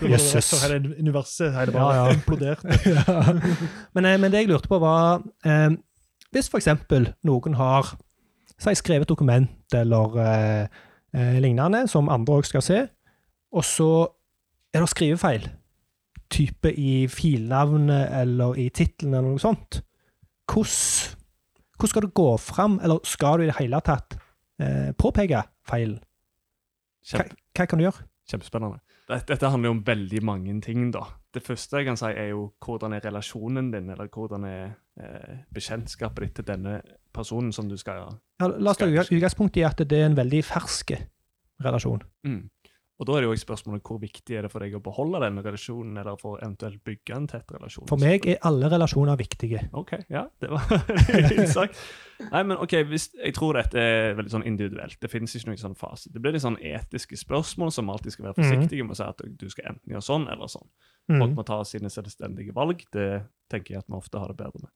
[0.01, 0.53] Oh, Jøsses.
[0.63, 2.13] Hele universet hele bare Ja, ja.
[2.15, 2.63] implodert.
[3.93, 5.75] men, eh, men det jeg lurte på, var eh,
[6.31, 7.91] Hvis for eksempel noen har
[8.61, 10.81] si, skrevet dokument eller eh,
[11.17, 12.81] eh, lignende, som andre òg skal se,
[13.51, 13.91] og så
[14.71, 15.49] er det skrivefeil,
[16.31, 19.81] type i filnavnet eller i tittelen eller noe sånt,
[20.51, 21.17] hvordan,
[21.75, 24.15] hvordan skal du gå fram, eller skal du i det hele tatt
[24.61, 25.99] eh, påpeke feilen?
[27.11, 27.25] Hva,
[27.57, 28.07] hva kan du gjøre?
[28.31, 28.79] kjempespennende.
[29.09, 31.03] Dette, dette handler jo om veldig mange ting, da.
[31.31, 34.63] Det første jeg kan si, er jo hvordan er relasjonen din, eller hvordan er
[34.99, 36.81] eh, bekjentskapet ditt til denne
[37.13, 38.03] personen som du skal
[38.41, 40.91] Ja, la oss ta utgangspunkt i at det er en veldig fersk
[41.63, 42.03] relasjon.
[42.27, 42.41] mm.
[43.01, 45.41] Og da er det jo spørsmålet hvor viktig er det for deg å beholde denne
[45.41, 47.87] relasjonen, eller for eventuelt bygge en tett relasjon?
[47.89, 49.63] For meg er alle relasjoner viktige.
[49.73, 50.67] OK, ja, det var
[51.57, 51.79] sagt.
[52.29, 54.99] Nei, men ok, hvis, Jeg tror dette er veldig sånn individuelt.
[55.01, 56.11] Det finnes ikke noen sånn fase.
[56.13, 58.45] Det blir litt sånn etiske spørsmål som alltid skal være Mhm.
[58.45, 60.69] forsiktige med å si at du skal enten gjøre sånn eller sånn.
[61.09, 61.35] Folk Mm.
[61.41, 62.85] må ta sine selvstendige valg.
[62.93, 64.69] Det tenker jeg at vi ofte har det bedre med.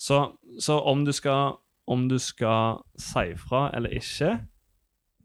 [0.00, 0.22] Så,
[0.58, 4.46] så om, du skal, om du skal si fra eller ikke,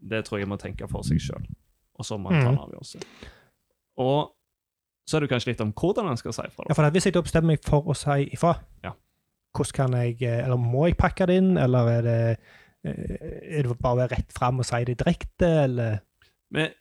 [0.02, 1.48] det tror jeg må tenke for seg sjøl.
[2.02, 2.64] Og så må man ta en Mhm.
[2.66, 3.02] avgjørelse.
[4.02, 4.32] Og
[5.10, 6.66] så er det kanskje litt om hvordan en skal si fra.
[6.70, 8.92] Ja, for Hvis jeg da bestemmer meg for å si ifra, Ja.
[9.56, 12.40] hvordan kan jeg, eh, eller må jeg pakke det inn, eller er det,
[12.86, 16.00] eh, er det bare å være rett fram og si det direkte, eller
[16.54, 16.74] Med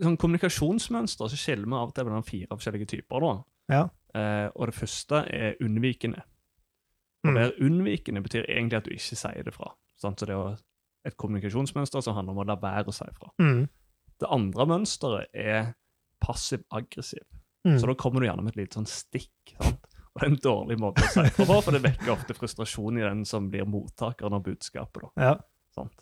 [0.00, 3.20] sånn kommunikasjonsmønster så skiller vi av og til mellom fire forskjellige typer.
[3.20, 3.44] da.
[3.68, 3.88] Ja.
[4.14, 6.22] Eh, og det første er unnvikende.
[7.26, 7.34] Mm.
[7.34, 9.72] det er unnvikende betyr egentlig at du ikke sier det fra.
[9.96, 10.16] Sant?
[10.20, 10.56] Så det er jo
[11.04, 13.30] et kommunikasjonsmønster som handler om å la være å si fra.
[13.40, 13.68] Mm.
[14.18, 15.74] Det andre mønsteret er
[16.24, 17.24] passiv-aggressiv.
[17.66, 17.78] Mm.
[17.78, 19.54] Så da kommer du gjerne med et lite sånn stikk.
[19.60, 19.84] sant?
[20.14, 22.98] Og det er en dårlig måte å si fra på, for det vekker ofte frustrasjon
[22.98, 25.04] i den som blir mottakeren av budskapet.
[25.04, 25.28] da.
[25.28, 25.34] Ja.
[25.76, 25.94] Sant?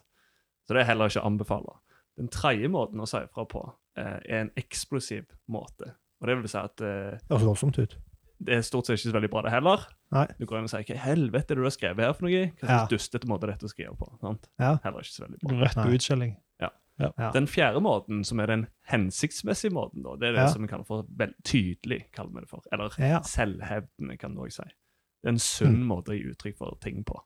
[0.66, 1.74] Så det er heller ikke å anbefale.
[2.16, 3.62] Den tredje måten å si fra på
[3.98, 5.92] eh, er en eksplosiv måte.
[6.22, 7.98] Og det vil si at eh, Det høres voldsomt ut.
[8.40, 9.84] det er stort sett ikke så veldig bra, det heller.
[10.16, 10.24] Nei.
[10.38, 12.24] Du går inn og sier 'hva i helvete er det du har skrevet her for
[12.28, 12.88] noe?' Hva slags Ja.
[12.96, 14.08] dustete måte er dette å skrive på?
[14.20, 14.48] Sant?
[14.58, 14.78] Ja.
[14.84, 15.60] Heller ikke så veldig bra.
[15.66, 16.36] Rett på utskjelling.
[16.98, 17.30] Ja.
[17.32, 20.48] Den fjerde måten, som er den hensiktsmessige måten, da, det er det Ja.
[20.52, 22.62] som vi kaller for vel, tydelig, kaller vi det for.
[22.72, 23.20] Eller Ja.
[23.22, 24.70] selvhevdende, kan du også si.
[25.22, 27.20] Det er en sunn måte å gi uttrykk for ting på.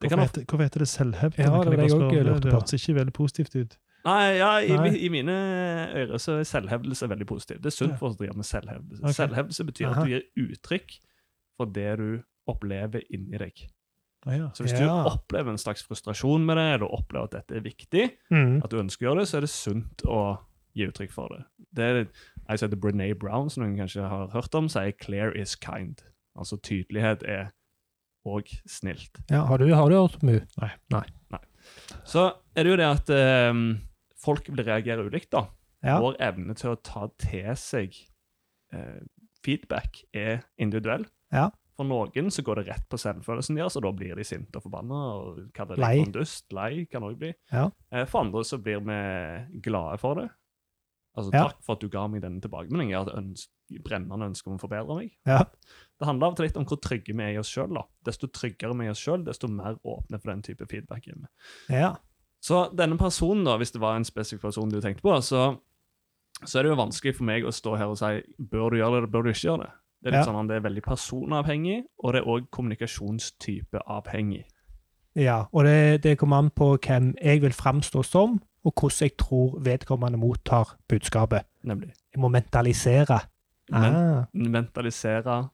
[0.00, 1.38] Det Hvorfor heter, hvorfor heter det selvhevdende?
[1.38, 3.78] Ja, det, det det Det hørtes ikke veldig positivt ut.
[4.04, 4.96] nei, ja, i, Nei.
[4.98, 5.30] i mine
[5.94, 7.62] ører så er selvhevdelse veldig positivt.
[7.62, 7.96] Det er sunt Ja.
[7.96, 9.02] for oss å drive med selvhevdelse.
[9.02, 9.12] Okay.
[9.12, 10.00] Selvhevdelse betyr Aha.
[10.00, 10.98] at du gir uttrykk
[11.56, 13.52] for det du opplever inni deg.
[14.26, 14.48] Ah, ja.
[14.54, 14.86] Så hvis Ja.
[14.86, 18.60] du opplever en slags frustrasjon med det, eller opplever at dette er viktig, Mm.
[18.64, 20.38] at du ønsker å gjøre det, så er det sunt å
[20.76, 21.44] gi uttrykk for det.
[21.74, 22.08] Det er
[22.48, 26.00] jeg som heter Brené Brown, som noen kanskje har hørt om, sier 'clear is kind'.
[26.38, 27.50] Altså tydelighet er
[28.26, 29.10] òg snilt.
[29.30, 30.46] Ja, har, du, har du hørt mye?
[32.04, 33.80] Så er det jo det at um,
[34.22, 35.46] folk vil reagere ulikt, da.
[35.82, 35.98] Ja.
[36.00, 37.94] Vår evne til å ta til seg
[38.72, 39.00] uh,
[39.44, 41.06] feedback er individuell.
[41.32, 41.50] Ja.
[41.76, 44.66] For noen så går det rett på selvfølelsen deres, og da blir de sinte og
[44.66, 44.98] forbanna.
[45.16, 46.04] og kaller det Lei.
[46.12, 46.44] dust.
[46.52, 47.32] Lei kan også bli.
[47.52, 47.70] Ja.
[47.90, 50.28] Eh, For andre så blir vi glade for det.
[51.16, 51.42] Altså, Ja.
[51.48, 52.90] Takk for at du ga meg denne tilbakemeldingen.
[52.90, 53.48] Jeg hadde ønsk,
[53.84, 55.10] brennende ønske om å forbedre meg.
[55.26, 55.44] Ja.
[56.00, 57.76] Det handler av og til litt om hvor trygge vi er i oss sjøl.
[58.04, 61.28] Desto tryggere vi er i oss sjøl, desto mer åpne for den type feedback hjemme.
[61.68, 61.96] Ja.
[62.40, 65.58] Så denne personen, da, hvis det var en spesifikk person du tenkte på, så,
[66.44, 68.90] så er det jo vanskelig for meg å stå her og si bør du gjøre
[68.92, 69.72] det, eller bør du ikke gjøre det.
[70.02, 70.32] Det er litt Ja.
[70.32, 74.44] sånn at det er veldig personavhengig, og det er òg kommunikasjonstype avhengig.
[75.14, 75.44] ja.
[75.52, 79.58] Og det, det kommer an på hvem jeg vil framstå som, og hvordan jeg tror
[79.60, 81.42] vedkommende mottar budskapet.
[81.64, 81.92] Nemlig.
[82.14, 83.20] Jeg må mentalisere
[83.70, 85.48] Men, ah, mentalisere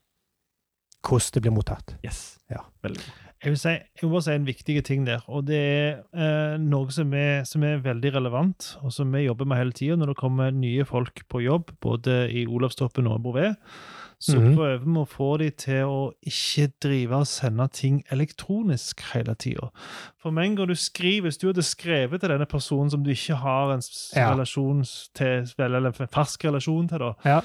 [1.03, 1.97] hvordan det blir mottatt.
[2.05, 2.39] Yes.
[2.51, 2.65] Ja.
[2.83, 3.25] Veldig bra.
[3.45, 6.57] Jeg vil, si, jeg vil bare si en viktig ting der, og det er eh,
[6.59, 10.07] noe som er, som er veldig relevant, og som vi jobber med hele tida når
[10.11, 13.55] det kommer nye folk på jobb, både i Olavstoppen og Bouvet.
[14.21, 14.57] Så Mhm.
[14.57, 19.71] prøver vi å få de til å ikke drive og sende ting elektronisk hele tida.
[20.21, 23.11] For med en gang du skriver, hvis du hadde skrevet til denne personen som du
[23.11, 23.81] ikke har en
[24.17, 24.33] Ja.
[24.35, 24.83] relasjon
[25.15, 27.41] til, eller en fersk relasjon til, da, Ja.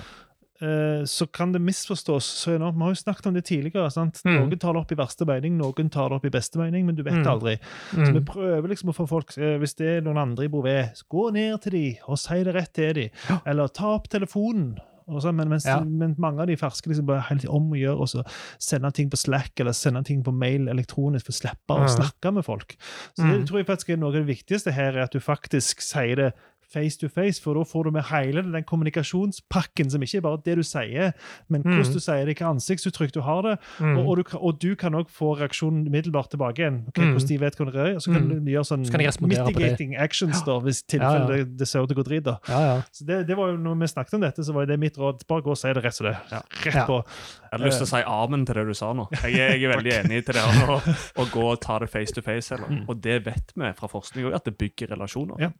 [0.61, 2.73] eh, så kan det misforstås så enormt.
[2.75, 3.91] Vi har jo snakket om det tidligere.
[3.91, 4.21] sant?
[4.25, 4.33] Mm.
[4.49, 6.95] Noen tar det opp i verste mening, noen tar det opp i beste mening, men
[6.95, 7.27] du vet Mm.
[7.27, 7.59] aldri.
[7.91, 8.25] Så vi Mm.
[8.25, 11.61] prøver liksom å få folk, eh, hvis det er noen andre i Bouvet, gå ned
[11.61, 13.09] til dem og si det rett til dem.
[13.45, 14.79] Eller ta opp telefonen.
[15.07, 15.79] Og så, men, mens, Ja.
[15.83, 18.23] men mange av de ferske liksom bare helt om å gjøre og så
[18.59, 21.95] sende ting på Slack eller sende ting på mail elektronisk for å slippe å Mhm.
[21.97, 22.75] snakke med folk.
[23.17, 23.45] Så det Mhm.
[23.47, 26.33] tror jeg faktisk er noe av det viktigste her, er at du faktisk sier det
[26.73, 30.41] face to face, for da får du med hele den kommunikasjonspakken, som ikke er bare
[30.45, 31.13] det du sier,
[31.49, 33.97] men hvordan du sier det, hvilket ansiktsuttrykk du har det, Mm.
[33.97, 36.81] og, og, du, og du kan òg få reaksjonen umiddelbart tilbake igjen.
[36.89, 37.13] Okay, Mm.
[37.15, 38.45] hvordan de vet hvordan det er, Så kan Mm.
[38.45, 41.43] du gjøre sånn Så mitigating actions da, hvis tilfellet Ja, ja.
[41.57, 42.23] det, ser ut til å gå drit.
[42.23, 42.37] da.
[42.49, 42.81] Ja, ja.
[42.91, 45.25] Så det, det var jo Når vi snakket om dette, så var det mitt råd.
[45.27, 46.17] Bare gå og si det rett som det.
[46.65, 47.03] Rett på.
[47.05, 49.07] Jeg hadde lyst til å si amen til det du sa nå.
[49.23, 50.79] Jeg er, jeg er veldig enig til det å,
[51.21, 52.51] å gå og ta det face to face.
[52.51, 52.67] Eller.
[52.67, 52.85] Mm.
[52.89, 55.53] Og det vet vi fra forskning òg, at det bygger relasjoner.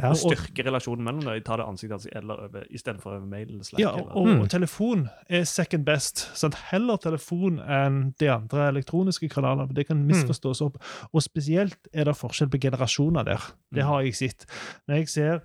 [0.00, 0.10] Ja.
[0.10, 1.42] Og styrke relasjonen mellom dem.
[1.42, 3.80] Ta det ansikt til ansikt eller over, istedenfor over mail eller Slack.
[3.80, 4.16] Ja, eller.
[4.16, 4.40] og, Mm.
[4.40, 6.30] og telefon er second best.
[6.34, 6.54] Sant?
[6.70, 9.66] Heller telefon enn de andre elektroniske kanalene.
[9.66, 10.78] for Det kan misforstås opp.
[11.12, 13.40] Og spesielt er det forskjell på generasjoner der.
[13.74, 13.86] Det Mm.
[13.86, 14.46] har jeg sett.
[14.88, 15.40] Når jeg ser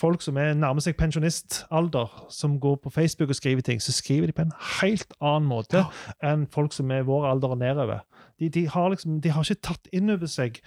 [0.00, 4.26] folk som er nærmer seg pensjonistalder, som går på Facebook og skriver ting, så skriver
[4.26, 5.84] de på en helt annen måte
[6.24, 8.04] enn folk som er vår alder og nedover.
[8.40, 10.58] De, de, har liksom, de har ikke tatt inn over seg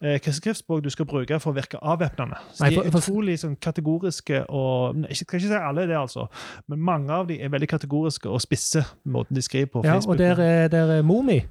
[0.00, 2.38] eh, hvilket skriftspråk du skal bruke for å virke avvæpnende.
[2.56, 5.96] Så Nei, de for- er utrolig sånn, kategoriske og Jeg skal ikke si alle det,
[5.98, 6.24] altså,
[6.72, 10.14] men mange av de er veldig kategoriske og spisse måten de skriver på ja, Facebook.
[10.14, 11.42] og der er, der er mor mi,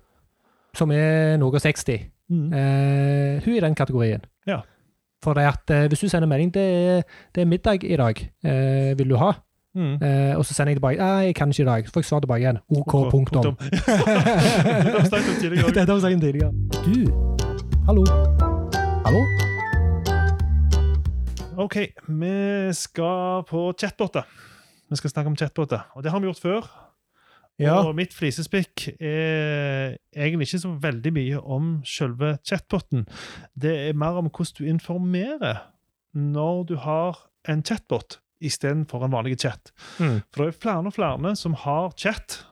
[0.74, 2.10] som er noe 60.
[2.30, 2.50] Mm.
[2.54, 4.26] Eh, hun er i den kategorien.
[4.48, 4.62] Ja.
[5.24, 7.02] For det at eh, hvis du sender melding det er,
[7.36, 9.32] det er middag i dag, eh, vil du ha?
[9.78, 9.94] Mm.
[10.02, 11.88] Eh, og så sender jeg tilbake Nei, jeg kan ikke i dag.
[11.88, 12.58] Så får jeg svar tilbake igjen.
[12.70, 13.58] OK, Ok, punktum.
[13.62, 15.30] Det har vi snakket
[16.14, 16.52] om tidligere.
[16.86, 16.98] Du,
[17.86, 18.06] hallo?
[19.06, 19.22] Hallo?
[21.58, 21.78] OK,
[22.08, 22.34] vi
[22.74, 24.26] skal på chatboter.
[24.90, 26.87] Vi skal snakke om chatboter, og det har vi gjort før.
[27.58, 27.80] Ja.
[27.82, 33.08] Og mitt flisespikk er egentlig ikke så veldig mye om selve chatboten.
[33.58, 35.64] Det er mer om hvordan du informerer
[36.18, 39.72] når du har en chatbot istedenfor en vanlig chat.
[39.98, 40.22] Mm.
[40.30, 42.44] For det er flere og flere som har chat,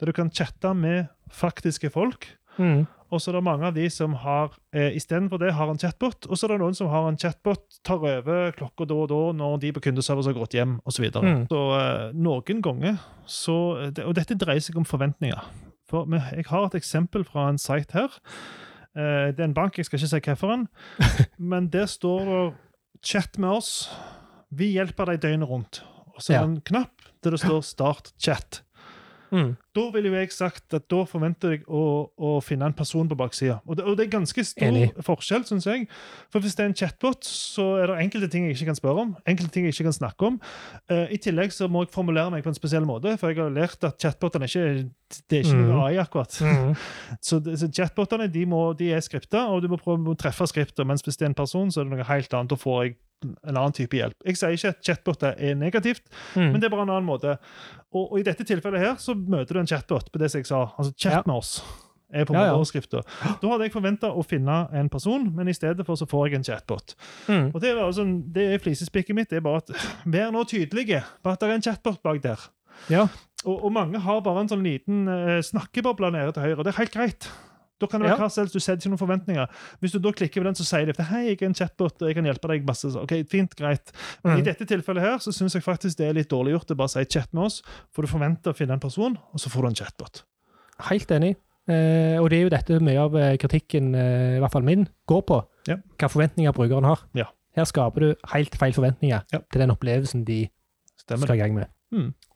[0.00, 2.26] der du kan chatte med faktiske folk.
[2.58, 2.86] Mm.
[3.10, 6.26] Og så er det mange av de som har eh, istedenfor det har en chatbot.
[6.28, 9.20] Og så er det noen som har en chatbot, tar over klokka da og da
[9.38, 10.98] når de på kundeservice har gått hjem osv.
[10.98, 11.22] Så, videre.
[11.24, 11.46] Mm.
[11.48, 13.56] så eh, noen ganger så
[14.04, 15.40] Og dette dreier seg om forventninger.
[15.88, 18.16] For jeg har et eksempel fra en site her.
[18.96, 20.68] Eh, det er en bank, jeg skal ikke si hvilken,
[21.52, 22.54] men der står det
[23.04, 23.88] 'chat med oss'.
[24.50, 25.82] Vi hjelper deg døgnet rundt.
[26.16, 26.42] Og så er Ja.
[26.46, 26.92] det en knapp
[27.22, 28.62] der det står 'start chat'.
[29.32, 29.56] Mm.
[29.78, 31.82] Da ville jo jeg sagt at da forventer jeg å,
[32.18, 33.60] å finne en person på baksida.
[33.66, 34.92] Og, det- og det er ganske stor Enig.
[35.04, 35.86] forskjell, syns jeg.
[36.32, 39.00] For hvis det er en chatbot, så er det enkelte ting jeg ikke kan spørre
[39.04, 39.16] om.
[39.28, 40.40] Enkelte ting jeg ikke kan snakke om.
[40.90, 43.50] Uh, I tillegg så må jeg formulere meg på en spesiell måte, for jeg har
[43.54, 44.90] lært at chatbotene ikke
[45.30, 45.68] det er ikke Mm.
[45.72, 46.34] noe AI, akkurat.
[46.44, 46.74] Mm.
[47.24, 50.84] Så, så chatbotene de, må, de er skripta, og du må prøve å treffe skriptet.
[50.86, 52.50] Mens hvis det er en person, så er det noe helt annet.
[52.50, 54.14] Da får jeg en annen type hjelp.
[54.26, 56.02] Jeg sier ikke at chatboter er negativt,
[56.36, 56.52] Mm.
[56.52, 57.38] men det er bare en annen måte.
[57.92, 60.46] Og, og i dette tilfellet her så møter du en chatbot på det som jeg
[60.46, 60.64] sa.
[60.78, 61.22] Altså chat Ja.
[61.26, 61.62] med oss.
[62.10, 62.52] Er på Ja, ja.
[62.56, 63.02] overskrifta.
[63.42, 66.34] Da hadde jeg forventa å finne en person, men i stedet for så får jeg
[66.38, 66.94] en chatbot.
[67.28, 67.50] Mm.
[67.54, 69.28] Og Det er, altså, det er flisespikket mitt.
[69.28, 69.68] det er bare at
[70.06, 72.38] Vær nå tydelige på at det er en chatbot bak der.
[72.88, 73.08] Ja.
[73.44, 76.58] Og, og mange har bare en sånn liten uh, snakkeboble nede til høyre.
[76.58, 77.28] og Det er helt greit.
[77.80, 78.24] Da kan det være Ja.
[78.24, 79.48] hva som helst, Du setter ikke noen forventninger.
[79.80, 82.14] Hvis du da klikker på den, så sier de hei, jeg er en chatbot, jeg
[82.14, 82.90] kan hjelpe deg masse.
[82.90, 83.92] Så, ok, fint, greit.
[84.24, 84.38] Mm.
[84.38, 86.88] i dette tilfellet her, så syns jeg faktisk det er litt dårlig gjort å bare
[86.88, 87.62] si chat med oss.
[87.92, 90.22] For du forventer å finne en person, og så får du en chatbot.
[90.90, 91.36] Helt enig.
[91.68, 94.86] Eh, og det er jo dette mye av eh, kritikken, eh, i hvert fall min,
[95.06, 95.42] går på.
[95.68, 95.76] Ja.
[95.98, 96.98] Hva forventninger brukeren har.
[97.14, 97.26] Ja.
[97.54, 99.38] Her skaper du helt feil forventninger Ja.
[99.52, 100.48] til den opplevelsen de
[100.96, 101.66] Stemmer skal i gang med.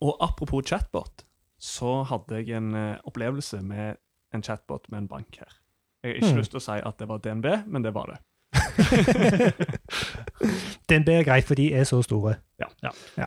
[0.00, 1.24] Og apropos chatbot,
[1.58, 3.96] så hadde jeg en eh, opplevelse med
[4.34, 5.58] en chatbot med en bank her.
[6.02, 6.38] Jeg har ikke mm.
[6.40, 8.18] lyst til å si at det var DNB, men det var det.
[10.90, 12.36] DNB er greit, for de er så store.
[12.60, 13.26] Ja.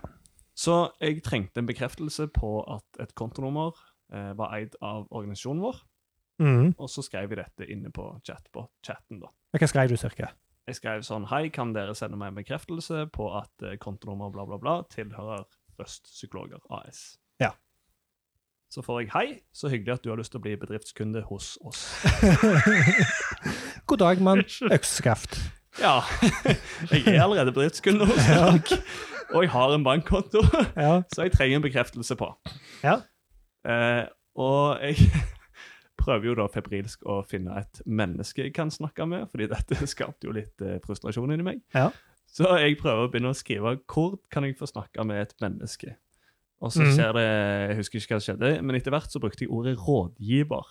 [0.56, 3.76] Så jeg trengte en bekreftelse på at et kontonummer
[4.14, 5.84] eh, var eid av organisasjonen vår,
[6.36, 6.74] Mm.
[6.76, 9.22] og så skrev jeg dette inne på chatbot-chatten.
[9.22, 9.30] da.
[9.56, 10.34] Hva skrev du cirka?
[10.68, 14.48] Jeg skrev sånn Hei, kan dere sende meg en bekreftelse på at eh, kontonummer bla,
[14.50, 15.46] bla, bla tilhører
[15.80, 17.20] Røst Psykologer AS?
[18.66, 18.72] Ja.
[18.76, 21.54] Så får jeg hei, så hyggelig at du har lyst til å bli bedriftskunde hos
[21.64, 21.84] oss.
[23.88, 24.42] God dag, mann.
[24.72, 25.38] Økseskaft.
[25.80, 26.02] Ja,
[26.92, 28.80] jeg er allerede bedriftskunde hos dere,
[29.36, 30.42] og jeg har en bankkonto,
[30.78, 31.02] Ja.
[31.14, 32.30] så jeg trenger en bekreftelse på.
[32.84, 32.98] Ja.
[33.68, 34.06] Eh,
[34.40, 34.96] og jeg
[36.02, 40.28] prøver jo da febrilsk å finne et menneske jeg kan snakke med, fordi dette skapte
[40.30, 41.62] jo litt eh, frustrasjon inni meg.
[41.76, 41.90] Ja.
[42.36, 45.96] Så jeg prøver å begynne å skrive hvor kan jeg få snakke med et menneske.
[46.62, 46.96] Og så Mhm.
[46.96, 47.28] skjer det
[47.70, 50.64] Jeg husker ikke hva som skjedde, men etter hvert så brukte jeg ordet rådgiver.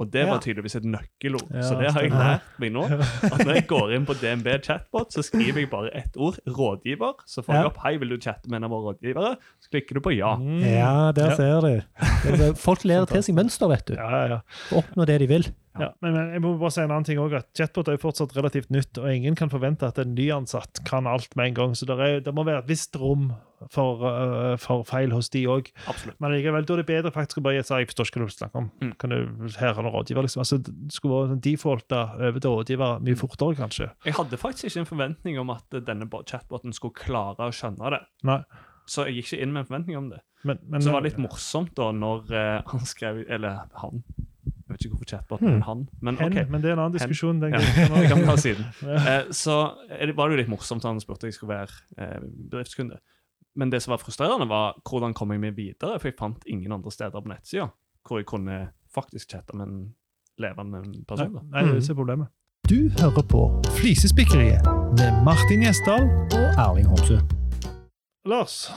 [0.00, 1.50] Og det var tydeligvis et nøkkelord.
[1.52, 2.84] Ja, så det har jeg lært meg nå.
[3.34, 7.12] At når jeg går inn på DNB chatbot, så skriver jeg bare ett ord, rådgiver.
[7.28, 9.94] Så får jeg opp 'Hei, vil du chatte med en av våre rådgivere?' Så klikker
[9.94, 10.36] du på ja.
[10.36, 10.60] Mm.
[10.64, 11.36] ja, der Ja.
[11.36, 12.54] ser du.
[12.56, 13.94] Folk lærer til seg mønster, vet du.
[13.94, 14.40] Ja, ja, ja.
[14.72, 15.44] Oppnå det de vil.
[15.78, 18.02] Ja, men, men jeg må bare si en annen ting også, at Chatbot er jo
[18.02, 21.76] fortsatt relativt nytt, og ingen kan forvente at en nyansatt kan alt med en gang.
[21.78, 23.28] Så det, er, det må være et visst rom
[23.70, 25.70] for, uh, for feil hos de òg.
[26.18, 28.34] Men likevel, da er det bedre faktisk å bare si jeg forstår ikke hva du
[28.34, 28.70] snakker om.
[28.80, 28.94] Mm.
[29.02, 30.42] Kan du her ha rådgiver, liksom.
[30.42, 33.92] Altså, det skulle vært defaulta over til rådgiver mye fortere, kanskje.
[34.08, 38.02] Jeg hadde faktisk ikke en forventning om at denne chatboten skulle klare å skjønne det.
[38.26, 38.40] Nei.
[38.90, 40.20] Så jeg gikk ikke inn med en forventning om det.
[40.42, 44.00] Men, men Så det var litt morsomt da når eh, han skrev Eller han.
[44.80, 45.56] Vet ikke hvorfor chatboten Hmm.
[45.60, 46.48] er han, men hen, OK.
[46.50, 47.40] Men det er en annen diskusjon.
[47.42, 47.60] Den Ja,
[48.08, 48.64] kan ta siden.
[48.82, 49.20] Ja.
[49.26, 51.68] uh, så det- var det jo litt morsomt han spurte jeg skulle være
[52.00, 52.96] uh, bedriftskunde.
[53.56, 56.72] Men det som var frustrerende, var hvordan kom jeg meg videre, for jeg fant ingen
[56.72, 57.68] andre steder på nettsida
[58.08, 59.94] hvor jeg kunne faktisk chatte med en
[60.38, 61.34] levende person.
[61.34, 61.40] da.
[61.52, 62.28] nei, det er ikke problemet.
[62.70, 63.42] Du hører på
[63.76, 64.64] Flisespikkeriet
[64.96, 66.06] med Martin Gjesdal.
[66.32, 67.18] Og Erling Homsø.
[68.24, 68.70] Lars,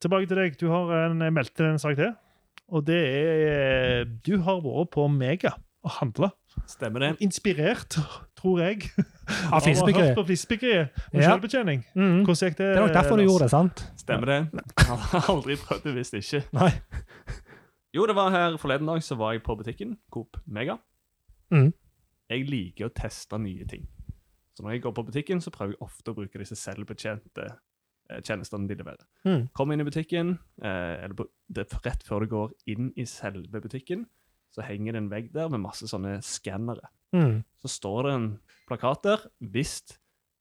[0.00, 0.56] tilbake til deg.
[0.60, 2.14] Du har en meldte en sak til.
[2.72, 5.52] Og det er Du har vært på Mega
[5.86, 6.30] og handla.
[6.66, 7.10] Stemmer det?
[7.22, 7.94] Inspirert,
[8.38, 8.88] tror jeg.
[9.54, 10.24] Av Av å hørt på
[11.12, 11.28] med Ja.
[11.30, 11.84] selvbetjening.
[11.94, 12.24] Mm.
[12.26, 12.66] Hvordan gikk det?
[12.72, 13.84] Det er nok derfor du gjorde det, sant?
[14.00, 14.38] Stemmer det?
[14.82, 16.42] Jeg har aldri prøvd det hvis ikke.
[16.58, 16.72] Nei.
[17.94, 20.74] Jo, det var her forleden dag, så var jeg på butikken, Coop Mega.
[21.54, 21.70] Mm.
[22.28, 23.86] Jeg liker å teste nye ting.
[24.56, 27.54] Så når jeg går på butikken, så prøver jeg ofte å bruke disse selvbetjente eh,
[28.22, 29.04] tjenestene de leverer.
[29.26, 29.48] Mm.
[29.56, 34.06] Kom inn i butikken, eh, eller det, rett før du går inn i selve butikken,
[34.54, 36.88] så henger det en vegg der med masse sånne skannere.
[37.12, 37.42] Mm.
[37.60, 38.28] Så står det en
[38.68, 39.26] plakat der.
[39.40, 39.82] Hvis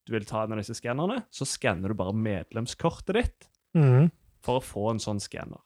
[0.05, 4.09] du vil ta en av disse skannerne, så skanner du bare medlemskortet ditt Mm.
[4.39, 5.59] for å få en sånn skanner.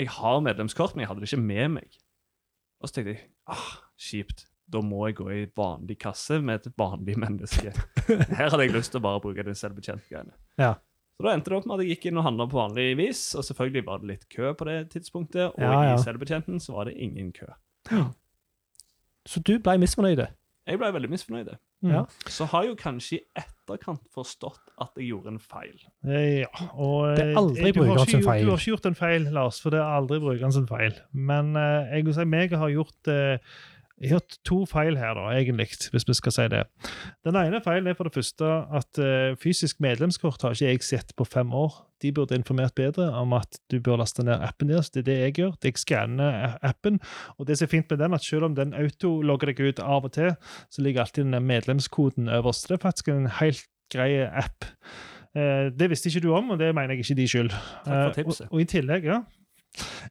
[0.00, 1.96] Jeg har medlemskort, men jeg hadde det ikke med meg.
[2.82, 4.46] Og så tenkte jeg ah, kjipt.
[4.72, 7.70] Da må jeg gå i vanlig kasse med et vanlig menneske.
[8.08, 10.34] Her hadde jeg lyst til å bare bruke den selvbetjente-greiene.
[10.58, 10.72] Ja.
[11.16, 13.20] Så da endte det opp med at jeg gikk inn og handla på vanlig vis,
[13.38, 15.94] og selvfølgelig var det litt kø på det tidspunktet, og Ja, ja.
[15.94, 17.46] i selvbetjenten så var det ingen kø.
[19.26, 20.26] Så du ble misfornøyd?
[20.66, 21.52] Jeg ble veldig misfornøyd.
[21.84, 21.90] Mm.
[21.92, 22.02] Ja.
[22.32, 25.76] Så har jeg jo kanskje i etterkant forstått at jeg gjorde en feil.
[26.06, 28.44] Eh, Ja, og Det er eh, aldri du har brukeren ikke feil.
[28.44, 30.96] Du har ikke gjort en feil, Lars, for det er aldri brukeren sin feil.
[31.12, 33.38] Men uh, jeg vil si meg har gjort eh,
[33.96, 36.62] jeg har to feil her, da, egentlig, hvis vi skal si det.
[37.24, 41.14] Den ene feilen er for det første at uh, fysisk medlemskort har ikke jeg sett
[41.16, 41.78] på fem år.
[42.04, 44.92] De burde informert bedre om at du bør laste ned appen deres.
[44.92, 45.56] Det er det jeg gjør.
[45.64, 47.00] Jeg skanner appen.
[47.40, 50.04] Og det som er fint med den, at selv om den autologger deg ut av
[50.04, 50.36] og til,
[50.68, 52.68] så ligger alltid den medlemskoden øverst.
[52.68, 54.68] Det er faktisk en helt grei app.
[55.32, 57.50] Uh, det visste ikke du om, og det mener jeg ikke de skyld.
[57.56, 58.24] Takk for tipset.
[58.26, 58.46] tipset.
[58.50, 59.22] Og, og i tillegg, ja.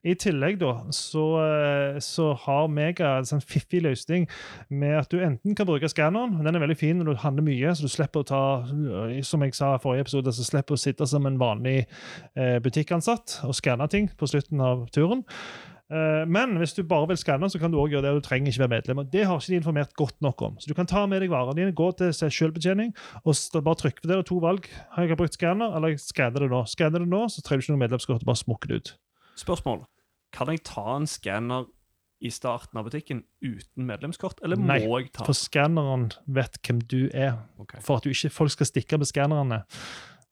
[0.06, 4.28] I tillegg da, så, eh, så har Mega en sånn fiffig løsning
[4.70, 7.76] med at du enten kan bruke skanneren, den er veldig fin når du handler mye,
[7.76, 8.42] så du slipper å ta,
[9.26, 11.86] som jeg sa i forrige episode, så slipper å sitte som en vanlig
[12.36, 15.24] eh, butikkansatt og skanne ting på slutten av turen.
[15.92, 18.28] Eh, Men hvis du bare vil skanne, så kan du også gjøre det, og du
[18.28, 19.00] trenger ikke være medlem.
[19.04, 20.56] og Det har ikke de informert godt nok om.
[20.60, 22.94] Så du kan ta med deg varene dine, gå til selvbetjening
[23.24, 24.16] og bare trykke på det.
[24.16, 24.66] Det er to valg.
[24.96, 26.64] Har jeg brukt skanner, eller skanner det nå?
[26.66, 28.96] Skanner det nå, så trenger du ikke noe medlemskort, bare smukker det ut.
[29.40, 29.86] Spørsmål.
[30.36, 31.70] Kan jeg ta en skanner
[32.24, 36.82] i starten av butikken uten medlemskort, eller må Nei, jeg ta For skanneren vet hvem
[36.90, 37.38] du er.
[37.62, 37.82] Okay.
[37.84, 39.64] For at du ikke folk skal stikke med skannerne.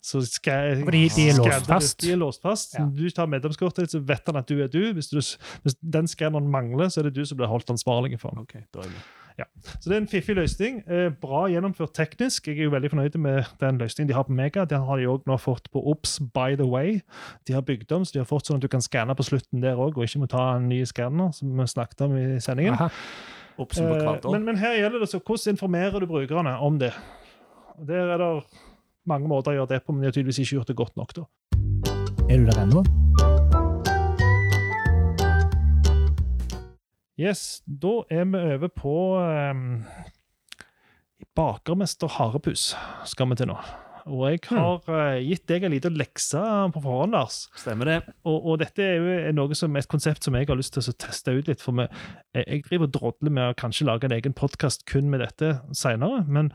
[0.04, 2.01] Så skal, Fordi de er låst fast.
[2.04, 2.74] De er låst fast.
[2.76, 2.84] Ja.
[2.91, 4.82] Du tar medlemskortet ditt, så vet han at du er du.
[4.95, 5.20] Hvis, du.
[5.64, 8.36] hvis den skanneren mangler, så er det du som blir holdt ansvarlig for.
[8.36, 8.66] den.
[8.76, 8.88] da
[9.38, 9.48] med.
[9.80, 10.82] Så det er en fiffig løsning.
[10.88, 12.48] Eh, bra gjennomført teknisk.
[12.48, 14.66] Jeg er jo veldig fornøyd med den løsningen de har på Mega.
[14.70, 17.00] Den har de òg nå fått på Ops by the way.
[17.48, 19.64] De har bygd om, så de har fått sånn at du kan skanne på slutten
[19.64, 22.78] der òg, og ikke må ta en ny skanner, som vi snakket om i sendingen.
[22.78, 22.90] Aha.
[23.60, 26.94] Eh, men, men her gjelder det så hvordan informerer du brukerne om det?
[27.88, 28.32] Der er det
[29.10, 31.16] mange måter å gjøre det på, men de har tydeligvis ikke gjort det godt nok.
[31.16, 31.30] da.
[32.30, 33.33] Er du der ennå?
[37.20, 39.84] Yes, da er vi over på um,
[41.38, 42.72] Bakermester Harepus
[43.05, 43.57] skal vi til nå.
[44.09, 46.41] Og jeg har uh, gitt deg en liten lekse
[46.74, 47.38] på forhånd, Lars.
[47.55, 47.99] Stemmer det.
[48.26, 50.95] Og, og dette er jo noe som, et konsept som jeg har lyst til å
[51.05, 51.61] teste ut litt.
[51.61, 51.86] For vi,
[52.41, 56.26] jeg, driver og drodler med å kanskje lage en egen podkast kun med dette senere.
[56.26, 56.49] Men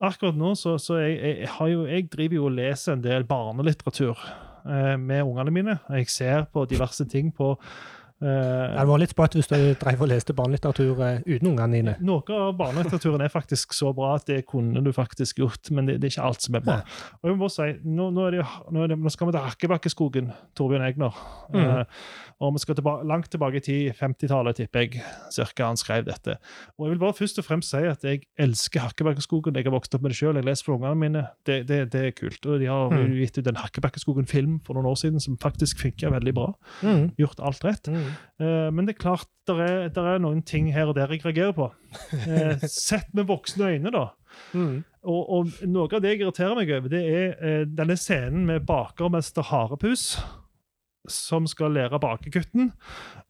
[0.00, 3.28] akkurat nå så, så jeg, jeg, har jo, jeg driver jo og leser en del
[3.28, 5.78] barnelitteratur uh, med ungene mine.
[6.00, 7.52] Jeg ser på diverse ting på
[8.18, 11.94] Det var litt sprøtt hvis du drev og leste barnelitteratur eh, uten ungene dine.
[12.02, 15.98] Noe av barnelitteraturen er faktisk så bra at det kunne du faktisk gjort, men det,
[16.02, 16.78] det er ikke alt som er bra.
[17.22, 18.42] Og jeg må bare si, Nå, nå, det,
[18.74, 21.20] nå, det, nå skal vi til Hakkebakkeskogen, Torbjørn Egner.
[21.54, 21.60] Mm.
[21.62, 22.08] Uh,
[22.42, 25.00] og vi skal tilba langt tilbake i tid, 50-tallet, tipper jeg,
[25.34, 26.36] cirka han skrev dette.
[26.78, 29.56] Og jeg vil bare først og fremst si at jeg elsker Hakkebakkeskogen.
[29.58, 31.24] Jeg har vokst opp med det sjøl, jeg leser for ungene mine.
[31.46, 32.42] Det, det, det er kult.
[32.46, 33.12] Og de har Mm.
[33.18, 36.46] gitt ut en Hakkebakkeskogen-film for noen år siden som faktisk funker veldig bra.
[36.82, 37.08] Mm.
[37.20, 37.90] Gjort alt rett.
[37.90, 38.07] Mm.
[38.08, 41.24] Eh, men det er klart, der er, der er noen ting her og der jeg
[41.24, 41.70] reagerer på.
[42.12, 44.04] Uh, sett med voksne øyne, da.
[44.52, 44.82] Mm.
[45.08, 48.66] Og, og noe av det jeg irriterer meg over, det er uh, denne scenen med
[48.68, 50.10] bakermester Harepus,
[51.08, 52.66] som skal lære bakegutten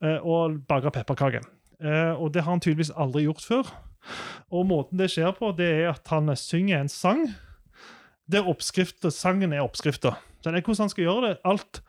[0.03, 1.45] å bake pepperkaker.
[2.19, 3.69] Og det har han tydeligvis aldri gjort før.
[4.51, 7.21] Og måten det skjer på, det er at han synger en sang
[8.29, 10.17] der oppskriften, sangen er oppskrifta.
[10.43, 11.37] Hvordan han skal gjøre det.
[11.47, 11.81] Alt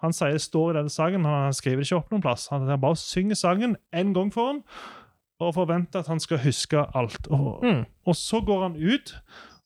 [0.00, 2.48] han sier står i denne sangen, han skriver det ikke opp noen plass.
[2.52, 4.60] Han bare synger sangen én gang for ham,
[5.40, 7.26] og forventer at han skal huske alt.
[7.30, 7.84] Og, Mm.
[8.06, 9.14] og så går han ut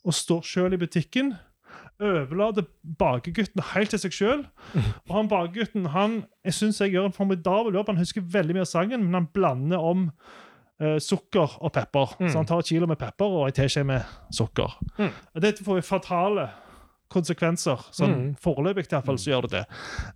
[0.05, 1.35] og står sjøl i butikken.
[2.03, 2.65] Overlater
[2.99, 4.41] bakegutten helt til seg sjøl.
[5.09, 7.87] Og han bakegutten han, jeg synes jeg gjør en formidabel jobb.
[7.93, 10.09] Han husker veldig mye av sangen, men han blander om
[10.81, 12.17] eh, sukker og pepper.
[12.19, 12.29] Mm.
[12.33, 14.03] Så han tar et kilo med pepper og en teskje med
[14.35, 14.75] sukker.
[14.99, 15.13] Mm.
[15.45, 16.49] Dette får vi fatale
[17.13, 17.79] konsekvenser.
[17.93, 18.37] Sånn Mm.
[18.41, 19.65] Foreløpig i hvert fall så gjør det det.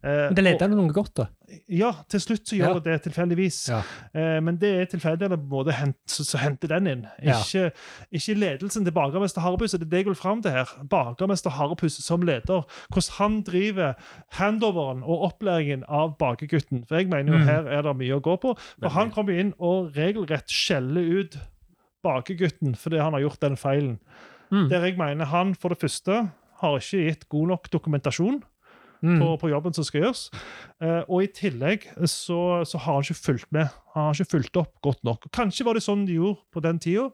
[0.02, 1.26] Eh, Men det leder til noe godt, da.
[1.68, 2.74] Ja, til slutt så gjør Ja.
[2.80, 3.58] det det, tilfeldigvis.
[3.70, 3.82] Ja.
[4.14, 7.06] Eh, men det er tilfeldighetene på en måte hent, henter den inn.
[7.22, 7.38] Ja.
[7.40, 7.72] Ikke,
[8.12, 9.72] ikke ledelsen til bakermester Harepus.
[9.72, 10.64] Det er det jeg vil fram til her.
[10.88, 12.64] Bakermester Harepus som leder.
[12.92, 13.94] Hvordan han driver
[14.32, 16.84] handoveren og opplæringen av bakegutten.
[16.88, 17.44] For jeg mener jo Mm.
[17.46, 18.56] her er det mye å gå på.
[18.80, 21.38] For han kommer inn og regelrett skjeller ut
[22.04, 23.98] bakegutten fordi han har gjort den feilen.
[24.52, 24.68] Mm.
[24.70, 26.30] Der jeg mener han for det første
[26.62, 28.42] har ikke gitt god nok dokumentasjon
[29.04, 29.18] Mm.
[29.20, 30.22] på, på jobben som skal gjøres.
[30.80, 33.68] Eh, og i tillegg så, så har han ikke fulgt med.
[33.92, 35.26] Han har ikke fulgt opp godt nok.
[35.36, 37.04] Kanskje var det sånn de gjorde på den tida,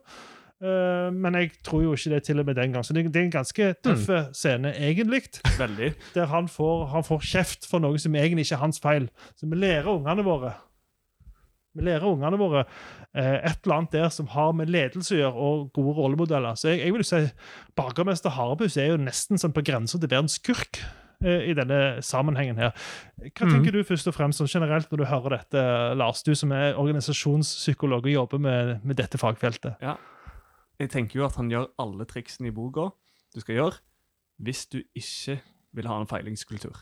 [0.63, 2.85] eh, men jeg tror jo ikke det til og med den gang.
[2.87, 5.25] Så det, det er en ganske tøff scene, egentlig,
[5.59, 5.91] Veldig.
[6.15, 9.09] der han får, han får kjeft for noe som egentlig ikke er hans feil.
[9.35, 10.55] Så vi lærer ungene våre
[11.75, 12.65] vi lærer ungene våre
[13.13, 16.55] eh, et eller annet der som har med ledelse å gjøre, og gode rollemodeller.
[16.59, 17.21] Så jeg, jeg vil jo si
[17.75, 20.83] Bakermester Harbus er jo nesten sånn på grensa til å være en skurk.
[21.23, 22.73] eh, i denne sammenhengen her.
[23.31, 23.51] Hva Mm.
[23.53, 25.61] tenker du først og fremst sånn generelt når du hører dette,
[25.95, 26.21] Lars?
[26.21, 29.77] Du som er organisasjonspsykolog og jobber med, med dette fagfeltet.
[29.81, 29.95] Ja.
[30.81, 32.89] Jeg tenker jo at han gjør alle triksene i boka
[33.33, 33.77] du skal gjøre,
[34.43, 35.39] hvis du ikke
[35.73, 36.75] vil ha en feilingskultur.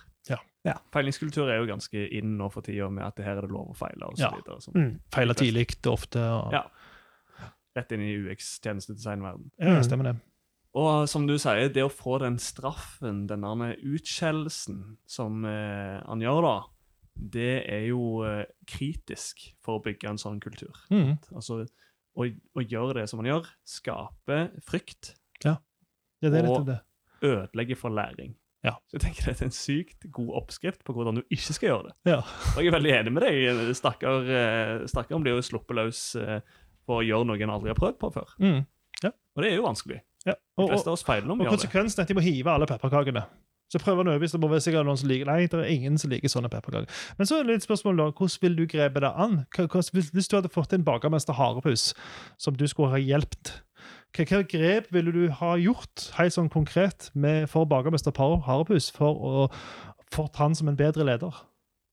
[0.63, 0.75] Ja.
[0.93, 3.71] Feilingskultur er jo ganske inn nå for tida med at det her er det lov
[3.73, 4.03] å feile.
[4.05, 4.31] og så Ja.
[4.35, 4.59] videre.
[4.61, 4.73] Sånn.
[4.75, 4.99] Mm.
[5.11, 6.19] Feiler tidlig ofte.
[6.21, 6.63] Og, Ja.
[7.75, 9.49] Rett inn i UX-tjenestedesignverden.
[9.59, 9.83] ja, Mm.
[9.83, 10.21] stemmer det.
[10.73, 16.41] Og som du sier, det å få den straffen, denne utskjellelsen som eh, han gjør
[16.43, 16.63] da,
[17.15, 20.73] det er jo eh, kritisk for å bygge en sånn kultur.
[20.89, 21.17] Mm.
[21.33, 21.67] Altså,
[22.15, 22.23] å,
[22.55, 25.57] å gjøre det som han gjør, skaper frykt, Ja,
[26.21, 26.81] det er Og- det.
[27.23, 28.35] ødelegger for læring.
[28.65, 28.75] Ja.
[28.89, 31.87] Så jeg tenker det er en sykt god oppskrift på hvordan du ikke skal gjøre
[31.89, 31.95] det.
[32.13, 32.19] Ja.
[32.53, 33.71] Og jeg er veldig enig med deg.
[33.77, 36.37] Stakkar eh, blir jo sluppet løs eh,
[36.85, 38.35] for å gjøre noe en aldri har prøvd på før.
[38.43, 38.61] Mm.
[39.31, 40.01] Og det er jo vanskelig.
[40.27, 40.35] Ja.
[40.35, 41.57] De Og, fleste og, av oss feiler når og vi gjør det.
[41.57, 43.23] konsekvensen er at de må hive alle pepperkakene.
[43.71, 45.69] Så prøver han å overbevise det må være sikkert noen som liker Nei, det er
[45.71, 46.91] ingen som liker sånne pepperkaker.
[47.15, 49.37] Men så er det litt spørsmål da, hvordan vil du grepe det an?
[49.55, 51.93] Hvis, hvis du hadde fått en bakermester Harepus
[52.41, 53.53] som du skulle ha hjulpet,
[54.15, 59.15] hva grep ville du ha gjort helt sånn konkret med, for bakermester Par Harepus for
[59.15, 59.51] å
[60.11, 61.31] fått han som en bedre leder?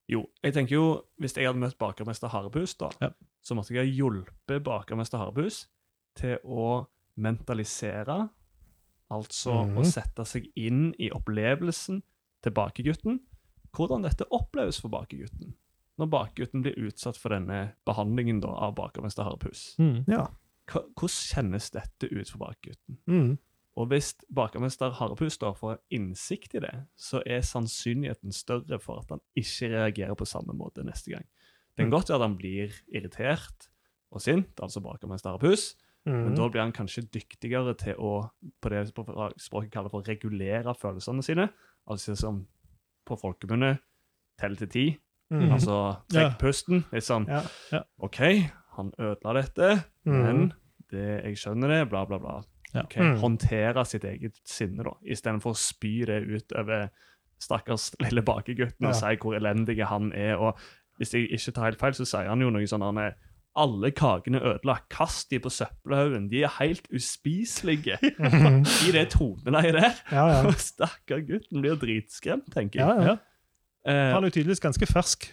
[0.09, 0.87] Jo, jeg tenker jo,
[1.21, 3.11] hvis jeg hadde møtt bakermester Harepus, da, Ja.
[3.45, 5.67] så måtte jeg ha hjulpet bakermester Harepus
[6.17, 8.31] til å mentalisere,
[9.11, 9.77] altså Mhm.
[9.79, 12.03] å sette seg inn i opplevelsen
[12.43, 13.21] til bakegutten,
[13.73, 15.55] hvordan dette oppleves for bakegutten,
[15.99, 19.77] når bakegutten blir utsatt for denne behandlingen da, av bakermester Harepus.
[19.79, 20.05] Mm.
[20.09, 20.27] Ja.
[20.69, 22.99] Hvordan kjennes dette ut for bakgutten?
[23.09, 23.39] Mm.
[23.79, 29.09] Og hvis bakermester Harepus da får innsikt i det, så er sannsynligheten større for at
[29.15, 31.25] han ikke reagerer på samme måte neste gang.
[31.77, 31.91] Det kan Mm.
[31.95, 33.69] godt være at han blir irritert
[34.13, 36.37] og sint, altså bakermester Harepus, men Mm.
[36.37, 38.89] da blir han kanskje dyktigere til å, på det
[39.39, 41.49] språket kaller for regulere følelsene sine,
[41.89, 42.47] altså som
[43.07, 43.79] på folkemunne,
[44.39, 44.99] telle til ti,
[45.31, 45.53] Mm.
[45.53, 47.43] altså trekk pusten, litt sånn, Ja.
[47.71, 47.83] Ja.
[48.01, 49.71] ok, han ødela dette,
[50.07, 50.23] Mm.
[50.23, 50.53] men
[50.91, 52.39] det, jeg skjønner det, bla, bla, bla.
[52.75, 52.83] Ja.
[52.85, 53.19] Okay, Mm.
[53.21, 56.89] Håndtere sitt eget sinne, da, istedenfor å spy det ut over
[57.41, 58.89] stakkars lille bakegutten Ja.
[58.89, 60.37] og si hvor elendig han er.
[60.37, 60.59] og
[60.99, 63.15] Hvis jeg ikke tar helt feil, så sier han jo noe sånn han er
[63.59, 67.97] alle kakene ødelagt, kast de på søppelhaugen, de er helt uspiselige.
[68.89, 69.95] I det toneleiet der.
[70.13, 70.51] Ja, ja.
[70.59, 73.05] Stakkar gutten blir dritskremt, tenker Ja, jeg.
[73.07, 73.17] ja.
[73.89, 75.29] Eh, Han er jo tydeligvis ganske fersk.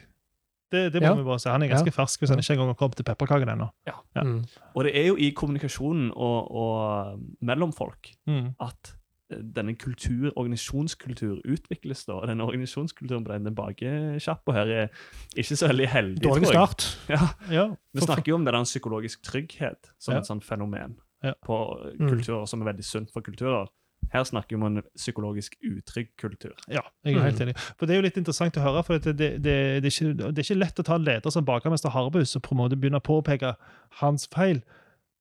[0.71, 1.13] Det, det må Ja.
[1.15, 1.49] vi bare si.
[1.49, 2.01] Han er ganske Ja.
[2.03, 3.69] fersk hvis han ikke engang har kommet til pepperkaken ennå.
[3.87, 3.93] Ja.
[4.23, 4.45] Mm.
[4.75, 8.55] og det er jo i kommunikasjonen og, og mellom folk Mm.
[8.59, 8.95] at
[9.31, 12.13] eh, denne kultur, organisasjonskultur utvikles da.
[12.13, 14.87] Og denne organisasjonskulturen på denne bakesjappa her er
[15.35, 16.69] ikke så veldig heldig, Dårlig tror jeg.
[16.69, 17.09] start.
[17.09, 20.19] Ja, Ja, vi snakker jo om det der psykologisk trygghet som Ja.
[20.19, 21.33] et sånt fenomen Ja.
[21.45, 21.57] på
[21.99, 22.09] Mm.
[22.09, 23.67] kulturer som er veldig sunt for kulturer.
[24.13, 26.53] Her snakker vi om en psykologisk utrygg kultur.
[26.67, 27.47] Ja, jeg er helt Mm.
[27.49, 27.57] enig.
[27.77, 30.31] For Det er jo litt interessant å høre, for det, det, det, det, er, ikke,
[30.33, 32.75] det er ikke lett å ta en leder som bakermester Harbus og på en måte
[32.79, 33.55] begynne å påpeke
[34.01, 34.61] hans feil.